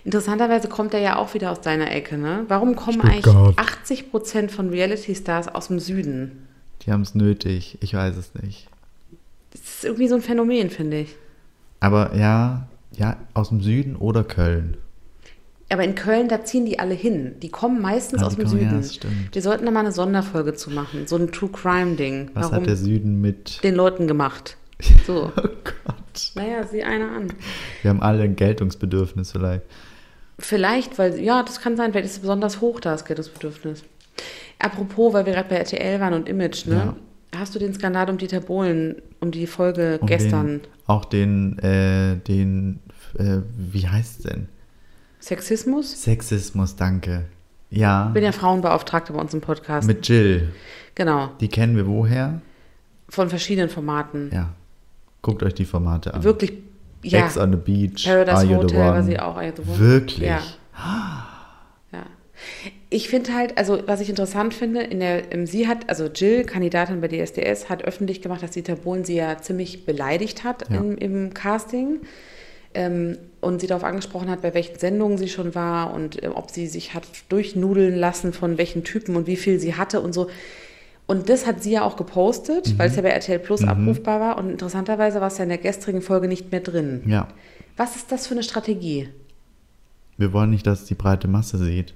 [0.02, 2.46] Interessanterweise kommt er ja auch wieder aus deiner Ecke, ne?
[2.48, 3.58] Warum kommen eigentlich Stuttgart.
[3.58, 6.48] 80 Prozent von Reality-Stars aus dem Süden?
[6.82, 7.76] Die haben es nötig.
[7.82, 8.68] Ich weiß es nicht.
[9.50, 11.14] Das ist irgendwie so ein Phänomen, finde ich.
[11.80, 14.78] Aber ja, ja, aus dem Süden oder Köln.
[15.72, 17.36] Aber in Köln, da ziehen die alle hin.
[17.40, 18.80] Die kommen meistens Ah, aus dem kommen- ja, Süden.
[18.80, 19.32] das stimmt.
[19.34, 21.06] Wir sollten da mal eine Sonderfolge zu machen.
[21.06, 22.30] So ein True Crime-Ding.
[22.34, 23.62] Was Warum hat der Süden mit.
[23.62, 24.56] den Leuten gemacht?
[25.06, 25.30] So.
[25.36, 26.32] Oh Gott.
[26.34, 27.32] naja, sieh einer an.
[27.82, 29.62] Wir haben alle ein Geltungsbedürfnis vielleicht.
[30.38, 33.84] Vielleicht, weil, ja, das kann sein, vielleicht ist es besonders hoch, das Geltungsbedürfnis.
[34.58, 36.94] Apropos, weil wir gerade bei RTL waren und Image, ne?
[37.36, 41.58] Hast du den Skandal um Dieter Bohlen, um die Folge Um gestern, Den, auch den,
[41.60, 42.80] äh, den,
[43.18, 44.48] äh, wie heißt es denn?
[45.20, 46.02] Sexismus?
[46.02, 47.26] Sexismus, danke.
[47.70, 49.86] Ja, Ich bin ja Frauenbeauftragte bei uns im Podcast.
[49.86, 50.52] mit Jill.
[50.94, 52.40] genau, Die kennen wir woher?
[53.08, 54.30] von verschiedenen Formaten.
[54.32, 54.50] Ja.
[55.22, 56.22] Guckt euch die Formate an.
[56.24, 56.52] Wirklich,
[57.02, 57.24] ja.
[57.26, 58.04] Ex on the Beach.
[58.06, 59.02] Paradise Are You the Hotel war One?
[59.04, 59.36] sie auch.
[59.36, 59.78] Are the One?
[59.78, 60.28] Wirklich?
[60.28, 60.40] Ja.
[61.92, 62.06] ja.
[62.88, 66.44] Ich finde halt, also was ich interessant finde, in der, ähm, sie hat, also Jill,
[66.44, 70.76] Kandidatin bei DSDS, hat öffentlich gemacht, dass Dieter Bohlen sie ja ziemlich beleidigt hat Ja.
[70.78, 72.00] im, im Casting.
[72.72, 76.50] Ähm, und sie darauf angesprochen hat, bei welchen Sendungen sie schon war und äh, ob
[76.50, 80.28] sie sich hat durchnudeln lassen von welchen Typen und wie viel sie hatte und so.
[81.06, 84.38] Und das hat sie ja auch gepostet, weil es ja bei RTL Plus abrufbar war.
[84.38, 87.02] Und interessanterweise war es ja in der gestrigen Folge nicht mehr drin.
[87.06, 87.26] Ja.
[87.76, 89.08] Was ist das für eine Strategie?
[90.18, 91.94] Wir wollen nicht, dass die breite Masse sieht.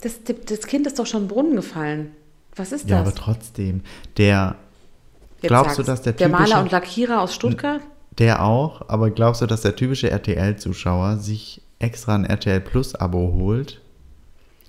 [0.00, 2.10] Das, das Kind ist doch schon in den Brunnen gefallen.
[2.56, 3.08] Was ist Ja, das?
[3.08, 3.82] aber trotzdem.
[4.16, 4.56] Der,
[5.42, 6.00] Jetzt glaubst du, sag's.
[6.00, 7.82] dass der Der Maler und Lackierer aus Stuttgart?
[8.18, 13.80] Der auch, aber glaubst du, dass der typische RTL-Zuschauer sich extra ein RTL Plus-Abo holt,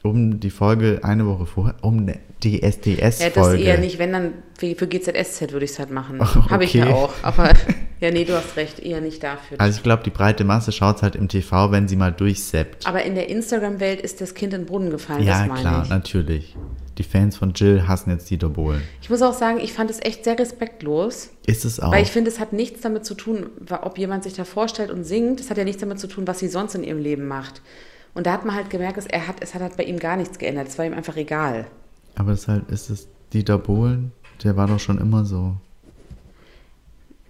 [0.03, 3.63] um die Folge eine Woche vorher, um eine Ja, das DSDS-Folge?
[3.63, 6.17] eher nicht, wenn dann für, für GZSZ würde ich es halt machen.
[6.21, 6.93] Ach, Habe ich ja okay.
[6.93, 7.13] auch.
[7.23, 7.49] Aber
[7.99, 9.59] ja, nee, du hast recht, eher nicht dafür.
[9.59, 12.85] Also ich glaube, die breite Masse schaut halt im TV, wenn sie mal durchseppt.
[12.85, 15.83] aber in der Instagram-Welt ist das Kind in den Brunnen gefallen, Ja, das meine klar,
[15.83, 15.89] ich.
[15.89, 16.55] natürlich.
[16.97, 18.81] Die Fans von Jill hassen jetzt Dieter Bohlen.
[19.01, 21.29] Ich muss auch sagen, ich fand es echt sehr respektlos.
[21.45, 21.91] Ist es auch.
[21.91, 25.03] Weil ich finde, es hat nichts damit zu tun, ob jemand sich da vorstellt und
[25.03, 25.39] singt.
[25.39, 27.61] Es hat ja nichts damit zu tun, was sie sonst in ihrem Leben macht.
[28.15, 30.17] Und da hat man halt gemerkt, dass er hat, es hat halt bei ihm gar
[30.17, 30.67] nichts geändert.
[30.69, 31.67] Es war ihm einfach egal.
[32.15, 34.11] aber es ist halt, ist es Dieter Bohlen?
[34.43, 35.55] Der war doch schon immer so.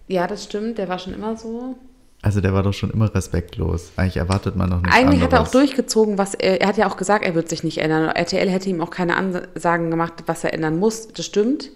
[0.08, 0.78] Ja, das stimmt.
[0.78, 1.76] Der war schon immer so.
[2.22, 3.92] Also der war doch schon immer respektlos.
[3.96, 5.52] Eigentlich erwartet man doch nichts Eigentlich hat er auch anderes.
[5.52, 8.10] durchgezogen, was er, er hat ja auch gesagt, er wird sich nicht ändern.
[8.10, 11.08] RTL hätte ihm auch keine Ansagen gemacht, was er ändern muss.
[11.10, 11.70] Das stimmt.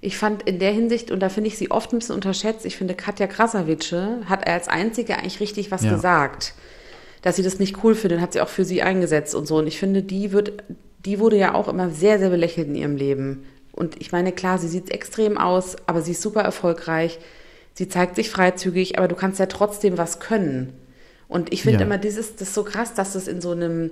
[0.00, 2.76] Ich fand in der Hinsicht, und da finde ich sie oft ein bisschen unterschätzt, ich
[2.76, 3.94] finde, Katja Krasavice
[4.28, 5.92] hat er als einzige eigentlich richtig was Ja.
[5.92, 6.54] gesagt.
[7.20, 9.58] Dass sie das nicht cool findet, hat sie auch für sie eingesetzt und so.
[9.58, 10.54] Und ich finde, die wird,
[11.04, 13.44] die wurde ja auch immer sehr, sehr belächelt in ihrem Leben.
[13.70, 17.20] Und ich meine, klar, sie sieht extrem aus, aber sie ist super erfolgreich.
[17.74, 20.72] Sie zeigt sich freizügig, aber du kannst ja trotzdem was können.
[21.28, 21.86] Und ich finde Ja.
[21.86, 23.90] immer, dieses, das ist so krass, dass das in so einem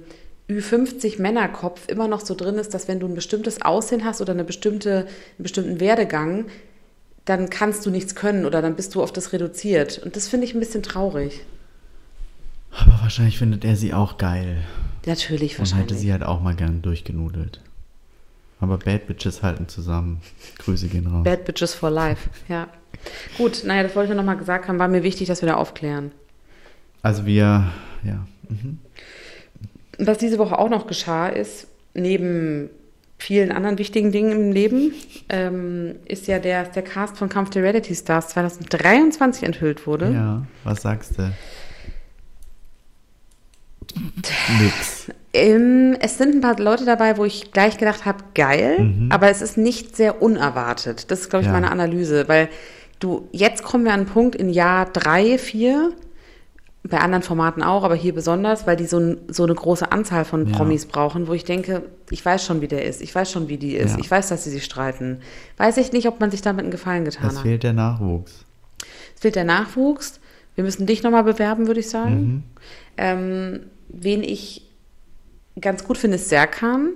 [0.50, 4.44] Ü50-Männerkopf immer noch so drin ist, dass wenn du ein bestimmtes Aussehen hast oder eine
[4.44, 5.06] bestimmte, einen
[5.38, 6.46] bestimmten Werdegang,
[7.24, 9.98] dann kannst du nichts können oder dann bist du auf das reduziert.
[9.98, 11.40] Und das finde ich ein bisschen traurig.
[12.72, 14.58] Aber wahrscheinlich findet er sie auch geil.
[15.06, 15.98] Natürlich, Und hätte wahrscheinlich.
[15.98, 17.60] sie halt auch mal gern durchgenudelt.
[18.60, 20.20] Aber Bad Bitches halten zusammen.
[20.58, 21.24] Grüße gehen raus.
[21.24, 22.68] Bad Bitches for Life, ja.
[23.38, 25.54] Gut, naja, das wollte ich nur nochmal gesagt haben, war mir wichtig, dass wir da
[25.54, 26.12] aufklären.
[27.02, 27.70] Also wir,
[28.04, 28.26] ja.
[28.48, 28.78] Mhm.
[29.98, 32.70] Was diese Woche auch noch geschah, ist, neben
[33.18, 34.92] vielen anderen wichtigen Dingen im Leben,
[35.28, 40.10] ähm, ist ja der, der Cast von Kampf der Reality Stars 2023 enthüllt wurde.
[40.12, 41.30] Ja, was sagst du?
[44.60, 45.08] Nix.
[45.32, 49.42] Ähm, es sind ein paar Leute dabei, wo ich gleich gedacht habe, geil, aber es
[49.42, 51.10] ist nicht sehr unerwartet.
[51.10, 51.52] Das ist, glaube ich, Ja.
[51.52, 52.48] meine Analyse, weil
[53.00, 55.92] du, jetzt kommen wir an einen Punkt in Jahr drei, vier,
[56.82, 60.24] bei anderen Formaten auch, aber hier besonders, weil die so, ein, so eine große Anzahl
[60.24, 60.56] von Ja.
[60.56, 63.58] Promis brauchen, wo ich denke, ich weiß schon, wie der ist, ich weiß schon, wie
[63.58, 63.98] die ist, Ja.
[63.98, 65.20] ich weiß, dass sie sich streiten.
[65.58, 67.42] Weiß ich nicht, ob man sich damit einen Gefallen getan Es hat.
[67.42, 68.44] fehlt der Nachwuchs.
[69.14, 70.20] Es fehlt der Nachwuchs.
[70.54, 71.90] Wir müssen dich nochmal bewerben, würde ich Mhm.
[71.90, 72.44] sagen.
[72.96, 74.66] Ähm, wen ich
[75.60, 76.90] ganz gut finde, ist Serkan.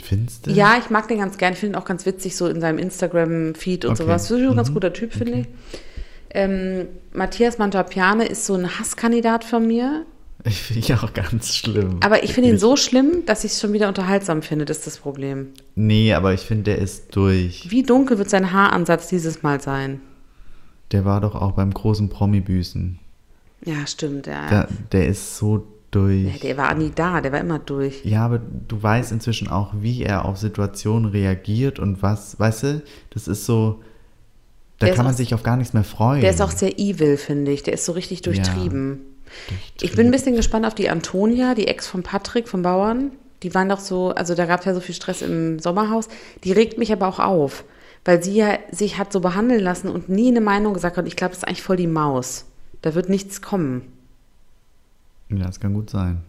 [0.00, 0.50] Findest du?
[0.50, 1.52] Ja, ich mag den ganz gern.
[1.52, 4.02] Ich finde ihn auch ganz witzig, so in seinem Instagram-Feed und Okay.
[4.02, 4.28] sowas.
[4.28, 4.74] Das ist ein ganz Mhm.
[4.74, 5.46] guter Typ, finde ich.
[6.30, 10.06] Ähm, Matthias Mantapiane ist so ein Hasskandidat von mir.
[10.44, 11.98] Ich finde ich auch ganz schlimm.
[12.02, 14.64] Aber ich finde ihn so schlimm, dass ich es schon wieder unterhaltsam finde.
[14.64, 15.48] Das ist das Problem.
[15.76, 17.70] Nee, aber ich finde, der ist durch.
[17.70, 20.00] Wie dunkel wird sein Haaransatz dieses Mal sein?
[20.90, 22.98] Der war doch auch beim großen Promi-Büßen.
[23.64, 24.26] Ja, stimmt.
[24.26, 24.48] Ja.
[24.48, 25.64] Der, der ist so
[25.94, 26.40] Ja, durch.
[26.40, 28.04] der war nie da, der war immer durch.
[28.04, 32.82] Ja, aber du weißt inzwischen auch, wie er auf Situationen reagiert und was, weißt du,
[33.10, 33.80] das ist so,
[34.78, 36.22] da Der kann man auch- sich auf gar nichts mehr freuen.
[36.22, 37.62] Der ist auch sehr evil, finde ich.
[37.62, 39.00] Der ist so richtig durchtrieben.
[39.80, 43.12] Ich bin ein bisschen gespannt auf die Antonia, die Ex von Patrick vom Bauern.
[43.42, 46.08] Die waren doch so, also da gab es ja so viel Stress im Sommerhaus.
[46.44, 47.64] Die regt mich aber auch auf,
[48.04, 51.04] weil sie ja sich hat so behandeln lassen und nie eine Meinung gesagt hat.
[51.04, 52.44] Und ich glaube, das ist eigentlich voll die Maus.
[52.82, 53.82] Da wird nichts kommen.
[55.32, 56.22] Ja, das kann gut sein.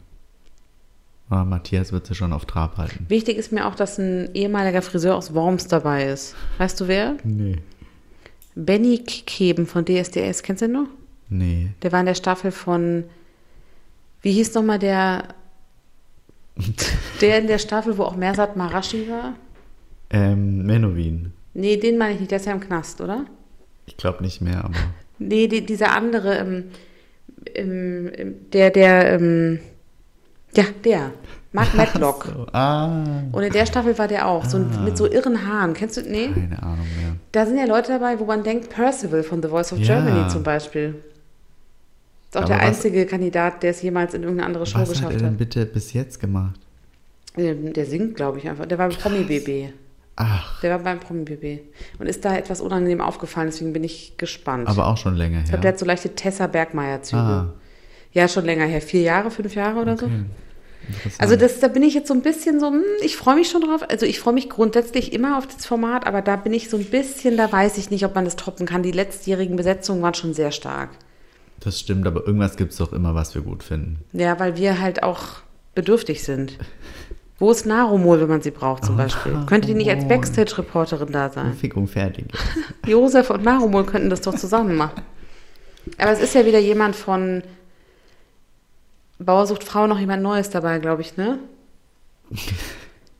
[1.30, 3.06] Aber Matthias wird sie schon auf Trab halten.
[3.10, 6.36] Wichtig ist mir auch, dass ein ehemaliger Friseur aus Worms dabei ist.
[6.58, 7.18] Weißt du wer?
[7.24, 7.58] Nee.
[8.56, 10.44] Benny Kikeben von DSDS.
[10.44, 10.88] Kennst du den noch?
[11.30, 11.70] Nee.
[11.82, 13.06] Der war in der Staffel von,
[14.22, 15.30] wie hieß nochmal der,
[17.22, 19.34] der in der Staffel, wo auch Mersat Marashi war?
[20.12, 21.34] Ähm, Menowin.
[21.56, 23.26] Nee, den meine ich nicht, der ist ja im Knast, oder?
[23.86, 24.76] Ich glaube nicht mehr, aber.
[25.18, 26.66] Nee, die, dieser andere, ähm,
[27.56, 28.12] ähm,
[28.52, 29.60] der, der, ähm,
[30.56, 31.12] ja, der,
[31.52, 32.26] Mark Matlock.
[32.34, 33.22] So, ah.
[33.32, 35.74] Und in der Staffel war der auch, so ein- mit so irren Haaren.
[35.74, 36.30] Kennst du, nee?
[36.30, 37.16] Keine Ahnung mehr.
[37.32, 39.86] Da sind ja Leute dabei, wo man denkt, Percival von The Voice of Ja.
[40.02, 40.96] Germany zum Beispiel.
[42.30, 44.90] Ist auch Aber der was- einzige Kandidat, der es jemals in irgendeine andere Show Was
[44.90, 45.38] hat geschafft er denn hat.
[45.38, 46.60] bitte bis jetzt gemacht?
[47.38, 48.66] Ähm, Der singt, glaube ich, einfach.
[48.66, 49.70] Der war Promi-BB.
[50.16, 51.62] Ach, Der war beim Promi-BB.
[52.00, 54.68] Und ist da etwas unangenehm aufgefallen, deswegen bin ich gespannt.
[54.68, 55.74] aber auch schon länger ich glaube, der her.
[55.74, 57.22] hat so leichte Tessa Bergmeier-Züge.
[57.22, 57.54] Ah,
[58.12, 58.82] Ja, schon länger her.
[58.82, 60.06] Vier Jahre, fünf Jahre oder so.
[60.06, 60.26] okay.
[60.88, 61.22] Interessant.
[61.22, 63.62] Also das, da bin ich jetzt so ein bisschen so, hm, ich freue mich schon
[63.62, 63.90] drauf.
[63.90, 66.84] Also ich freue mich grundsätzlich immer auf das Format, aber da bin ich so ein
[66.86, 68.84] bisschen, da weiß ich nicht, ob man das toppen kann.
[68.84, 70.90] Die letztjährigen Besetzungen waren schon sehr stark.
[71.62, 74.00] Das stimmt, aber irgendwas gibt es doch immer, was wir gut finden.
[74.12, 75.22] Ja, weil wir halt auch
[75.74, 76.58] bedürftig sind.
[77.40, 79.34] Wo ist Narumol, wenn man sie braucht zum Oh, Beispiel?
[79.48, 80.18] Könnte die nicht als Narumol.
[80.18, 81.54] Backstage-Reporterin da sein?
[81.54, 82.26] Fickung fertig.
[82.88, 85.02] Josef und Narumol könnten das doch zusammen machen.
[85.98, 87.44] Aber es ist ja wieder jemand von
[89.20, 91.40] Bauer sucht Frau noch jemand Neues dabei, glaube ich, ne?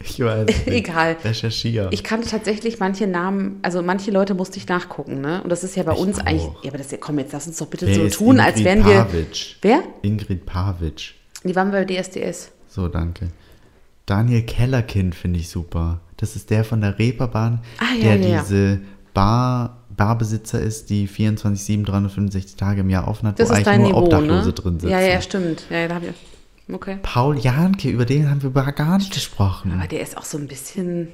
[0.06, 0.68] Ich weiß nicht.
[0.68, 1.16] Egal.
[1.24, 1.88] Recherchier.
[1.92, 5.42] Ich kannte tatsächlich manche Namen, also manche Leute musste ich nachgucken, ne?
[5.42, 6.42] Und das ist ja bei Ich uns eigentlich.
[6.42, 6.62] auch.
[6.62, 8.58] Ja, aber das ist ja, komm, jetzt lass uns doch bitte Wer so tun, als
[8.60, 9.02] Ingrid wären wir.
[9.04, 9.56] Pavic?
[9.62, 9.84] Wer?
[10.02, 11.14] Ingrid Pavic.
[11.46, 12.52] Die waren bei DSDS.
[12.68, 13.30] So, danke.
[14.06, 16.02] Daniel Kellerkind finde ich super.
[16.18, 18.82] Das ist der von der Reeperbahn, Ah, ja, der ja, diese
[19.14, 23.68] Bar, Barbesitzer ist, die 24, 7, 365 Tage im Jahr offen hat, Das wo ist
[23.68, 24.54] eigentlich nur Niveau, Obdachlose ne?
[24.54, 24.92] drin sitzen.
[24.92, 25.66] Ja, ja, stimmt.
[25.70, 26.14] Ja, da hab ich.
[26.74, 26.98] Okay.
[27.04, 29.74] Paul Janke, über den haben wir gar nicht gesprochen.
[29.78, 31.10] Aber der ist auch so ein bisschen.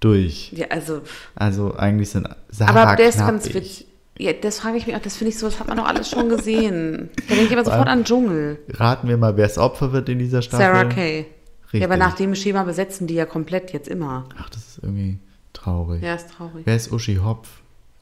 [0.00, 0.52] Durch.
[0.52, 1.00] Ja, also.
[1.34, 3.86] Also eigentlich sind Sarah Aber der ist ganz witzig.
[4.18, 6.08] Ja, das frage ich mich auch, das finde ich so, das hat man doch alles
[6.10, 7.10] schon gesehen.
[7.28, 8.58] Da denke ich immer sofort an Dschungel.
[8.68, 10.64] Raten wir mal, wer das Opfer wird in dieser Staffel.
[10.64, 11.26] Sarah Kay.
[11.74, 11.80] Richtig.
[11.80, 14.28] Ja, aber nach dem Schema besetzen die ja komplett jetzt immer.
[14.38, 15.18] Ach, das ist irgendwie
[15.52, 16.02] traurig.
[16.02, 16.64] Ja, ist traurig.
[16.64, 17.48] Wer ist Uschi Hopf?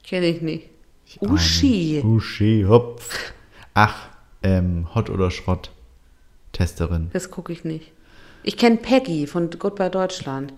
[0.05, 0.69] Kenne ich nicht.
[1.07, 1.95] Ich Uschi.
[1.97, 2.05] nicht.
[2.05, 3.33] Uschi Hopf.
[3.75, 4.09] Ach,
[4.43, 5.71] ähm, Hot oder Schrott.
[6.53, 7.09] Testerin.
[7.15, 7.93] Das gucke ich nicht.
[8.43, 10.53] Ich kenne Peggy von Goodbye Deutschland.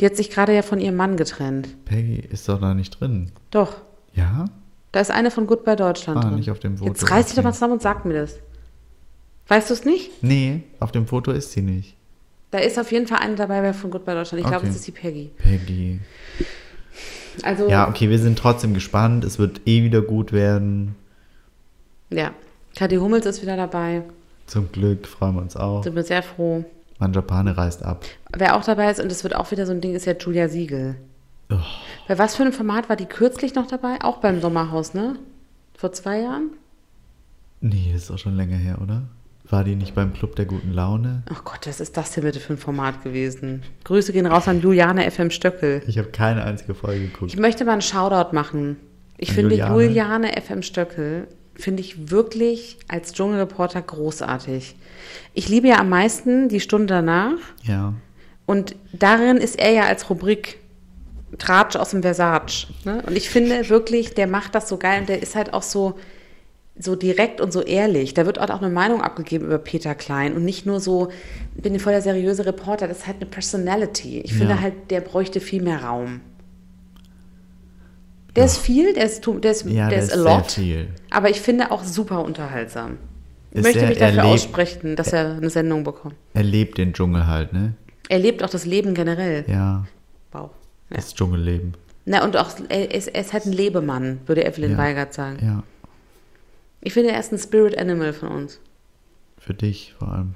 [0.00, 1.84] Die hat sich gerade ja von ihrem Mann getrennt.
[1.84, 3.32] Peggy ist doch da nicht drin.
[3.50, 3.74] Doch.
[4.14, 4.44] Ja?
[4.92, 6.36] Da ist eine von Goodbye Deutschland Ah, drin.
[6.36, 6.90] nicht auf dem Foto.
[6.90, 8.38] Jetzt reiß dich doch mal zusammen und sag mir das.
[9.48, 10.22] Weißt du es nicht?
[10.22, 11.96] Nee, auf dem Foto ist sie nicht.
[12.52, 14.40] Da ist auf jeden Fall eine dabei wer von Goodbye Deutschland.
[14.42, 14.68] Ich glaube, Okay.
[14.70, 15.30] es ist die Peggy.
[15.38, 15.98] Peggy.
[17.42, 19.24] Also, Ja, okay, wir sind trotzdem gespannt.
[19.24, 20.94] Es wird eh wieder gut werden.
[22.10, 22.30] ja.
[22.74, 24.02] Kathi Hummels ist wieder dabei.
[24.46, 25.82] Zum Glück freuen wir uns auch.
[25.84, 26.64] Sind wir sehr froh.
[26.98, 28.04] Manjapane reist ab.
[28.34, 30.48] Wer auch dabei ist, und das wird auch wieder so ein Ding, ist ja Julia
[30.48, 30.94] Siegel.
[31.50, 31.56] Oh,
[32.08, 33.98] Bei was für einem Format war die kürzlich noch dabei?
[34.02, 35.16] Auch beim Sommerhaus, ne?
[35.76, 36.50] Vor zwei Jahren?
[37.60, 39.02] nee, das ist auch schon länger her, oder?
[39.48, 41.22] War die nicht beim Club der guten Laune?
[41.32, 43.62] Ach Gott, was ist das denn bitte für ein Format gewesen?
[43.84, 45.82] Grüße gehen raus an Juliane FM Stöckel.
[45.86, 47.32] Ich habe keine einzige Folge geguckt.
[47.32, 48.76] Ich möchte mal einen Shoutout machen.
[49.18, 49.82] Ich An finde Juliane?
[49.84, 54.74] Juliane FM Stöckel, finde ich wirklich als Dschungelreporter großartig.
[55.34, 57.34] Ich liebe ja am meisten die Stunde danach
[57.64, 57.92] Ja.
[58.46, 60.58] und darin ist er ja als Rubrik
[61.38, 62.68] Tratsch aus dem Versace.
[62.84, 63.02] Ne?
[63.06, 65.98] Und ich finde wirklich, der macht das so geil und der ist halt auch so,
[66.78, 68.14] so direkt und so ehrlich.
[68.14, 71.10] Da wird auch eine Meinung abgegeben über Peter Klein und nicht nur so,
[71.54, 74.20] ich bin voll der seriöse Reporter, das ist halt eine Personality.
[74.20, 74.60] Ich finde Ja.
[74.60, 76.20] halt, der bräuchte viel mehr Raum.
[78.34, 81.28] Der ist viel, der ist, der ist, Ja, der ist a ist sehr lot, aber
[81.28, 82.96] ich finde auch super unterhaltsam.
[83.50, 86.14] Ich Ist möchte mich dafür erlebt- aussprechen, dass er eine Sendung bekommt.
[86.32, 87.74] Er lebt den Dschungel halt, ne?
[88.08, 89.44] Er lebt auch das Leben generell.
[89.46, 89.84] Ja,
[90.32, 90.50] Wow.
[90.88, 91.74] Das Dschungelleben.
[92.06, 94.78] Na, und auch, er ist, er ist halt ein Lebemann, würde Evelyn.
[94.78, 95.36] Weigert sagen.
[95.42, 95.62] Ja,
[96.82, 98.60] Ich finde, er ist ein Spirit Animal von uns.
[99.38, 100.32] für dich vor allem.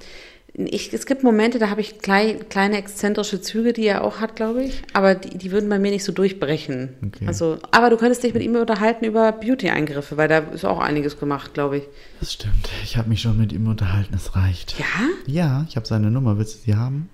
[0.53, 4.35] Ich, es gibt Momente, da habe ich klei, kleine exzentrische Züge, die er auch hat,
[4.35, 4.81] glaube ich.
[4.93, 6.95] Aber die, die würden bei mir nicht so durchbrechen.
[7.05, 7.27] Okay.
[7.27, 11.19] Also, aber du könntest dich mit ihm unterhalten über Beauty-Eingriffe, weil da ist auch einiges
[11.19, 11.83] gemacht, glaube ich.
[12.19, 12.69] Das stimmt.
[12.83, 14.79] Ich habe mich schon mit ihm unterhalten, es reicht.
[14.79, 14.85] Ja?
[15.27, 16.39] Ja, ich habe seine Nummer.
[16.39, 17.09] Willst du sie haben?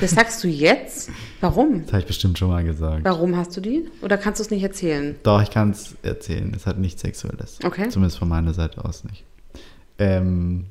[0.00, 1.10] Das sagst du jetzt?
[1.40, 1.82] Warum?
[1.82, 3.04] Das habe ich bestimmt schon mal gesagt.
[3.04, 3.88] Warum hast du die?
[4.02, 5.16] Oder kannst du es nicht erzählen?
[5.22, 6.52] Doch, ich kann es erzählen.
[6.54, 7.58] Es hat nichts Sexuelles.
[7.64, 7.88] Okay.
[7.88, 9.24] Zumindest von meiner Seite aus nicht.
[9.98, 10.66] Ähm,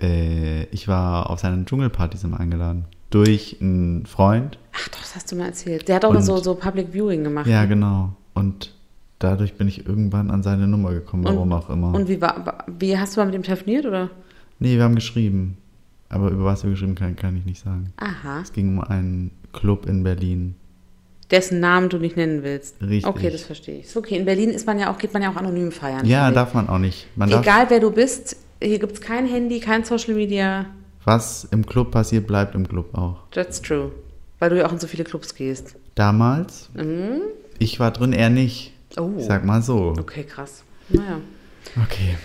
[0.00, 2.84] äh, ich war auf seinen Dschungelpartys immer eingeladen.
[3.10, 4.58] Durch einen Freund.
[4.74, 5.88] Ach doch, das hast du mal erzählt.
[5.88, 7.46] Der hat auch Und- so, so Public Viewing gemacht.
[7.46, 7.68] Ja, ne?
[7.68, 8.12] genau.
[8.34, 8.74] Und
[9.18, 11.94] dadurch bin ich irgendwann an seine Nummer gekommen, warum auch immer.
[11.94, 14.10] Und wie, war, wie hast du mal mit ihm telefoniert, oder?
[14.60, 15.56] nee, wir haben geschrieben.
[16.08, 17.92] Aber über was wir geschrieben haben, kann ich nicht sagen.
[17.98, 18.40] Aha.
[18.42, 20.54] Es ging um einen Club in Berlin.
[21.30, 22.80] Dessen Namen du nicht nennen willst.
[22.80, 23.06] Richtig.
[23.06, 23.86] Okay, das verstehe ich.
[23.86, 24.16] Ist okay.
[24.16, 26.06] In Berlin ist man ja auch, geht man ja auch anonym feiern.
[26.06, 27.06] Ja, darf man auch nicht.
[27.16, 30.66] Man Egal wer du bist, hier gibt es kein Handy, kein Social Media.
[31.04, 33.28] was im Club passiert, bleibt im Club auch.
[33.30, 33.92] That's true.
[34.38, 35.74] Weil du ja auch in so viele Clubs gehst.
[35.94, 37.20] Damals, Mhm.
[37.58, 38.72] ich war drin, er nicht.
[38.98, 39.12] Oh.
[39.18, 39.94] Ich sag mal so.
[39.98, 40.62] Okay, krass.
[40.88, 41.18] Naja.
[41.82, 42.16] Okay,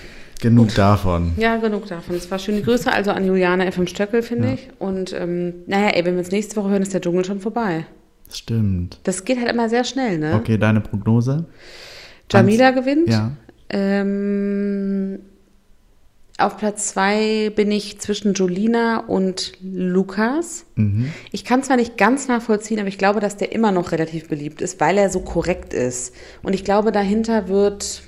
[0.43, 1.31] genug davon.
[1.37, 2.15] Ja, genug davon.
[2.15, 4.53] Es war schöne Grüße also an Juliane FM Stöckel, finde Ja.
[4.53, 4.69] ich.
[4.77, 7.85] Und ähm, naja, ey, wenn wir uns nächste Woche hören, ist der Dschungel schon vorbei.
[8.31, 8.99] Stimmt.
[9.03, 10.35] Das geht halt immer sehr schnell, ne?
[10.35, 11.45] Okay, deine Prognose?
[12.31, 13.09] Jamila Eins- gewinnt.
[13.09, 13.31] Ja.
[13.69, 15.19] Ähm,
[16.39, 20.65] auf Platz zwei bin ich zwischen Jolina und Lukas.
[20.75, 21.11] Mhm.
[21.31, 24.61] Ich kann zwar nicht ganz nachvollziehen, aber ich glaube, dass der immer noch relativ beliebt
[24.61, 26.13] ist, weil er so korrekt ist.
[26.41, 28.01] Und ich glaube, dahinter wird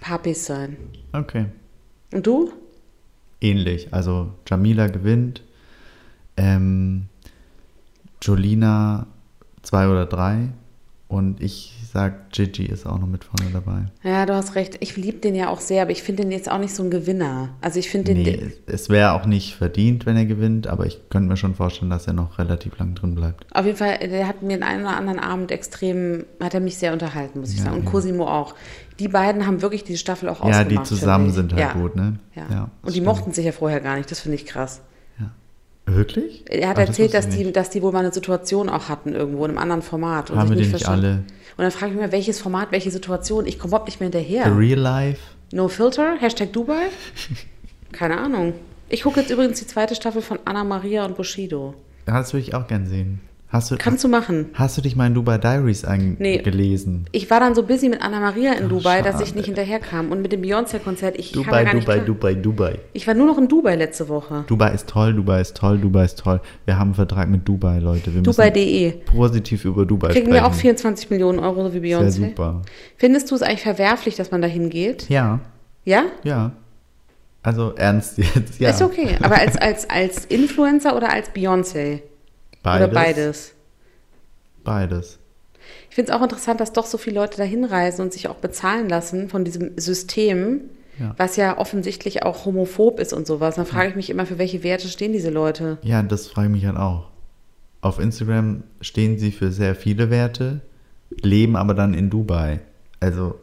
[0.00, 0.76] Papis sein.
[1.12, 1.46] Okay.
[2.12, 2.52] Und du?
[3.40, 3.92] Ähnlich.
[3.92, 5.42] Also Jamila gewinnt.
[6.36, 7.06] Ähm,
[8.22, 9.06] Jolina
[9.62, 10.48] zwei oder drei.
[11.08, 13.86] Und ich sag, Gigi ist auch noch mit vorne dabei.
[14.02, 14.76] Ja, du hast recht.
[14.80, 16.90] Ich liebe den ja auch sehr, aber ich finde den jetzt auch nicht so ein
[16.90, 17.50] Gewinner.
[17.60, 18.22] Also ich finde den.
[18.22, 21.90] Nee, es wäre auch nicht verdient, wenn er gewinnt, aber ich könnte mir schon vorstellen,
[21.90, 23.44] dass er noch relativ lang drin bleibt.
[23.54, 26.76] Auf jeden Fall, der hat mir den einen oder anderen Abend extrem, hat er mich
[26.78, 27.76] sehr unterhalten, muss ich Ja, sagen.
[27.78, 27.90] Und ja.
[27.90, 28.54] Cosimo auch.
[28.98, 30.70] Die beiden haben wirklich diese Staffel auch Ja, ausgemacht.
[30.70, 31.72] die zusammen sind halt ja.
[31.72, 32.18] gut, ne?
[32.34, 32.42] Ja.
[32.50, 33.06] Ja, Und die stimmt.
[33.06, 34.80] mochten sich ja vorher gar nicht, das finde ich krass.
[35.94, 36.44] Wirklich?
[36.48, 39.14] Er hat Ach, erzählt, wusste dass die, dass die wohl mal eine Situation auch hatten
[39.14, 40.30] irgendwo in einem anderen Format.
[40.30, 41.24] Und Haben wir die nicht alle?
[41.56, 43.46] Und dann frage ich mich mal, welches Format, welche Situation?
[43.46, 44.56] Ich komme überhaupt nicht mehr The hinterher.
[44.56, 45.20] Real Life?
[45.52, 46.16] No Filter?
[46.20, 46.88] Hashtag Dubai?
[47.92, 48.54] Keine Ahnung.
[48.88, 51.74] Ich gucke jetzt übrigens die zweite Staffel von Anna Maria und Bushido.
[52.06, 53.20] Das würde ich auch gern sehen.
[53.50, 54.50] Hast du, Kannst du machen.
[54.52, 55.88] hast du dich mal in Dubai Diaries Nee.
[56.38, 57.06] eingelesen?
[57.12, 59.38] Ich war dann so busy mit Anna Maria in Dubai, dass ich schade.
[59.38, 60.10] nicht hinterherkam.
[60.12, 61.98] Und mit dem Beyoncé-Konzert, ich kam Dubai, nicht Dubai.
[62.00, 62.78] Dubai, Dubai.
[62.92, 64.44] Ich war nur noch in Dubai letzte Woche.
[64.48, 66.42] Dubai ist toll, Dubai ist toll, Dubai ist toll.
[66.66, 68.06] Wir haben einen Vertrag mit Dubai, Leute.
[68.12, 68.90] Wir müssen Dubai.de.
[69.06, 70.34] positiv über Dubai Kriegen sprechen.
[70.34, 72.10] wir auch 24 Millionen Euro, so wie Sehr Beyoncé?
[72.28, 72.60] super.
[72.98, 75.08] Findest du es eigentlich verwerflich, dass man da hingeht?
[75.08, 75.40] Ja,
[75.86, 76.02] Ja?
[76.22, 76.52] ja.
[77.42, 78.68] Also ernst jetzt, ja.
[78.70, 79.16] Ist okay.
[79.22, 82.00] Aber als, als, als Influencer oder als Beyoncé?
[82.62, 82.86] Beides.
[82.86, 83.54] Oder beides?
[84.64, 85.18] Beides.
[85.90, 88.36] Ich finde es auch interessant, dass doch so viele Leute da hinreisen und sich auch
[88.36, 90.62] bezahlen lassen von diesem System,
[90.98, 91.14] Ja.
[91.16, 93.56] was ja offensichtlich auch homophob ist und sowas.
[93.56, 95.78] Dann frage ich mich immer, für welche Werte stehen diese Leute?
[95.82, 97.08] Ja, das frage ich mich halt auch.
[97.80, 100.60] Auf Instagram stehen sie für sehr viele Werte,
[101.22, 102.60] leben aber dann in Dubai.
[103.00, 103.36] Also,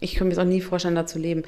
[0.00, 1.44] Ich könnte mir das auch nie vorstellen, da zu leben.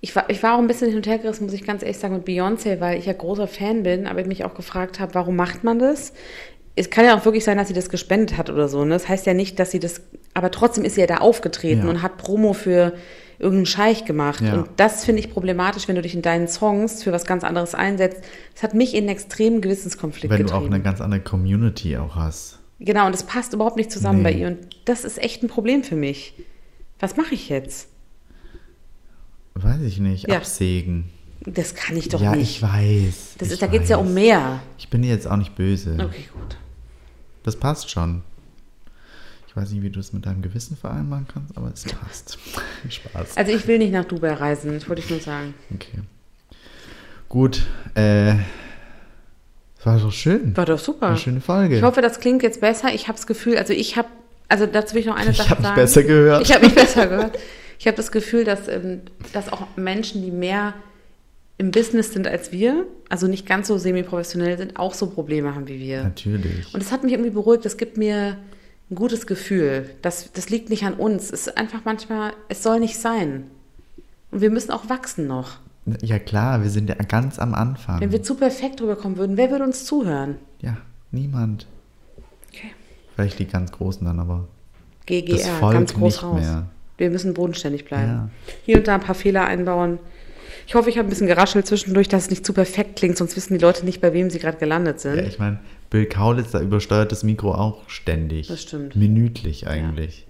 [0.00, 1.98] Ich war, ich war auch ein bisschen hin und her gerissen, muss ich ganz ehrlich
[1.98, 5.14] sagen, mit Beyoncé, weil ich ja großer Fan bin, aber ich mich auch gefragt habe,
[5.14, 6.12] warum macht man das?
[6.76, 8.84] Es kann ja auch wirklich sein, dass sie das gespendet hat oder so.
[8.84, 8.90] Ne?
[8.90, 10.02] Das heißt ja nicht, dass sie das,
[10.34, 11.88] aber trotzdem ist sie ja da aufgetreten Ja.
[11.88, 12.92] und hat Promo für
[13.38, 14.42] irgendeinen Scheich gemacht.
[14.42, 14.54] Ja.
[14.54, 17.74] Und das finde ich problematisch, wenn du dich in deinen Songs für was ganz anderes
[17.74, 18.22] einsetzt.
[18.54, 20.74] Das hat mich in einen extremen Gewissenskonflikt wenn du auch getrieben.
[20.74, 22.58] eine ganz andere Community auch hast.
[22.78, 24.24] Genau, und das passt überhaupt nicht zusammen Nee.
[24.24, 24.46] bei ihr.
[24.48, 26.34] Und das ist echt ein Problem für mich.
[26.98, 27.88] Was mache ich jetzt?
[29.62, 30.36] Weiß ich nicht, Ja.
[30.36, 31.10] absägen.
[31.46, 32.56] Das kann ich doch ja, nicht.
[32.56, 33.34] ich weiß.
[33.38, 34.60] Das ich ist, da geht es ja um mehr.
[34.78, 35.92] Ich bin dir jetzt auch nicht böse.
[35.94, 36.56] Okay, gut.
[37.44, 38.22] Das passt schon.
[39.48, 42.38] Ich weiß nicht, wie du es mit deinem Gewissen vereinbaren kannst, aber es passt.
[42.88, 43.36] Spaß.
[43.36, 45.54] Also ich will nicht nach Dubai reisen, das wollte ich nur sagen.
[45.74, 46.00] Okay.
[47.28, 47.62] Gut,
[47.94, 48.34] äh,
[49.84, 50.56] war doch schön.
[50.56, 51.08] War doch super.
[51.08, 51.76] Eine schöne Folge.
[51.78, 52.92] Ich hoffe, das klingt jetzt besser.
[52.92, 54.08] Ich habe das Gefühl, also ich habe,
[54.48, 55.80] also dazu will ich noch eine Ich Sache hab mich sagen.
[55.80, 56.42] besser gehört.
[56.42, 57.38] Ich habe mich besser gehört.
[57.78, 59.02] Ich habe das Gefühl, dass, ähm,
[59.32, 60.74] dass auch Menschen, die mehr
[61.58, 65.68] im Business sind als wir, also nicht ganz so semi-professionell sind, auch so Probleme haben
[65.68, 66.04] wie wir.
[66.04, 66.72] Natürlich.
[66.74, 67.64] Und das hat mich irgendwie beruhigt.
[67.64, 68.36] Das gibt mir
[68.90, 69.90] ein gutes Gefühl.
[70.02, 71.32] Das, das liegt nicht an uns.
[71.32, 73.44] Es ist einfach manchmal, es soll nicht sein.
[74.30, 75.58] Und wir müssen auch wachsen noch.
[76.02, 78.00] Ja klar, wir sind ja ganz am Anfang.
[78.00, 80.36] Wenn wir zu perfekt rüberkommen würden, wer würde uns zuhören?
[80.60, 80.76] ja,
[81.12, 81.66] niemand.
[82.48, 82.72] Okay.
[83.14, 84.48] Vielleicht die ganz Großen dann, aber
[84.98, 86.40] das GGR, Volk ganz groß nicht raus.
[86.40, 86.66] mehr.
[86.98, 88.10] Wir müssen bodenständig bleiben.
[88.12, 88.28] Ja.
[88.64, 89.98] Hier und da ein paar Fehler einbauen.
[90.66, 93.36] Ich hoffe, ich habe ein bisschen geraschelt zwischendurch, dass es nicht zu perfekt klingt, sonst
[93.36, 95.16] wissen die Leute nicht, bei wem sie gerade gelandet sind.
[95.16, 98.48] Ja, ich meine, Bill Kaulitz, da übersteuert das Mikro auch ständig.
[98.48, 98.96] Das stimmt.
[98.96, 100.26] Minütlich eigentlich.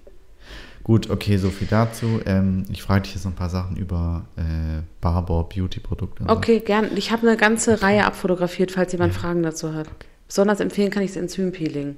[0.84, 2.20] Gut, okay, so viel dazu.
[2.26, 6.22] Ähm, ich frage dich jetzt noch ein paar Sachen über äh, Barbour Beauty Produkte.
[6.22, 6.36] und so.
[6.36, 6.90] Okay, gern.
[6.96, 9.88] Ich habe eine ganze Reihe abfotografiert, falls jemand Fragen dazu hat.
[10.28, 11.96] Besonders empfehlen kann ich das Enzympeeling.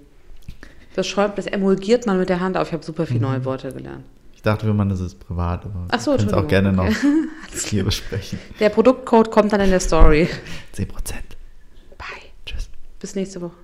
[0.94, 2.68] Das schäumt, das emulgiert man mit der Hand auf.
[2.68, 3.06] Ich habe super Mhm.
[3.08, 4.04] viele neue Worte gelernt.
[4.38, 6.72] Ich dachte, wir machen das ist privat, aber Ach so, wir können es auch gerne
[6.72, 6.86] noch
[7.68, 8.38] hier besprechen.
[8.60, 10.28] Der Produktcode kommt dann in der Story.
[10.76, 10.86] 10%.
[11.98, 12.06] Bye.
[12.46, 12.70] Tschüss.
[13.00, 13.56] Bis nächste Woche.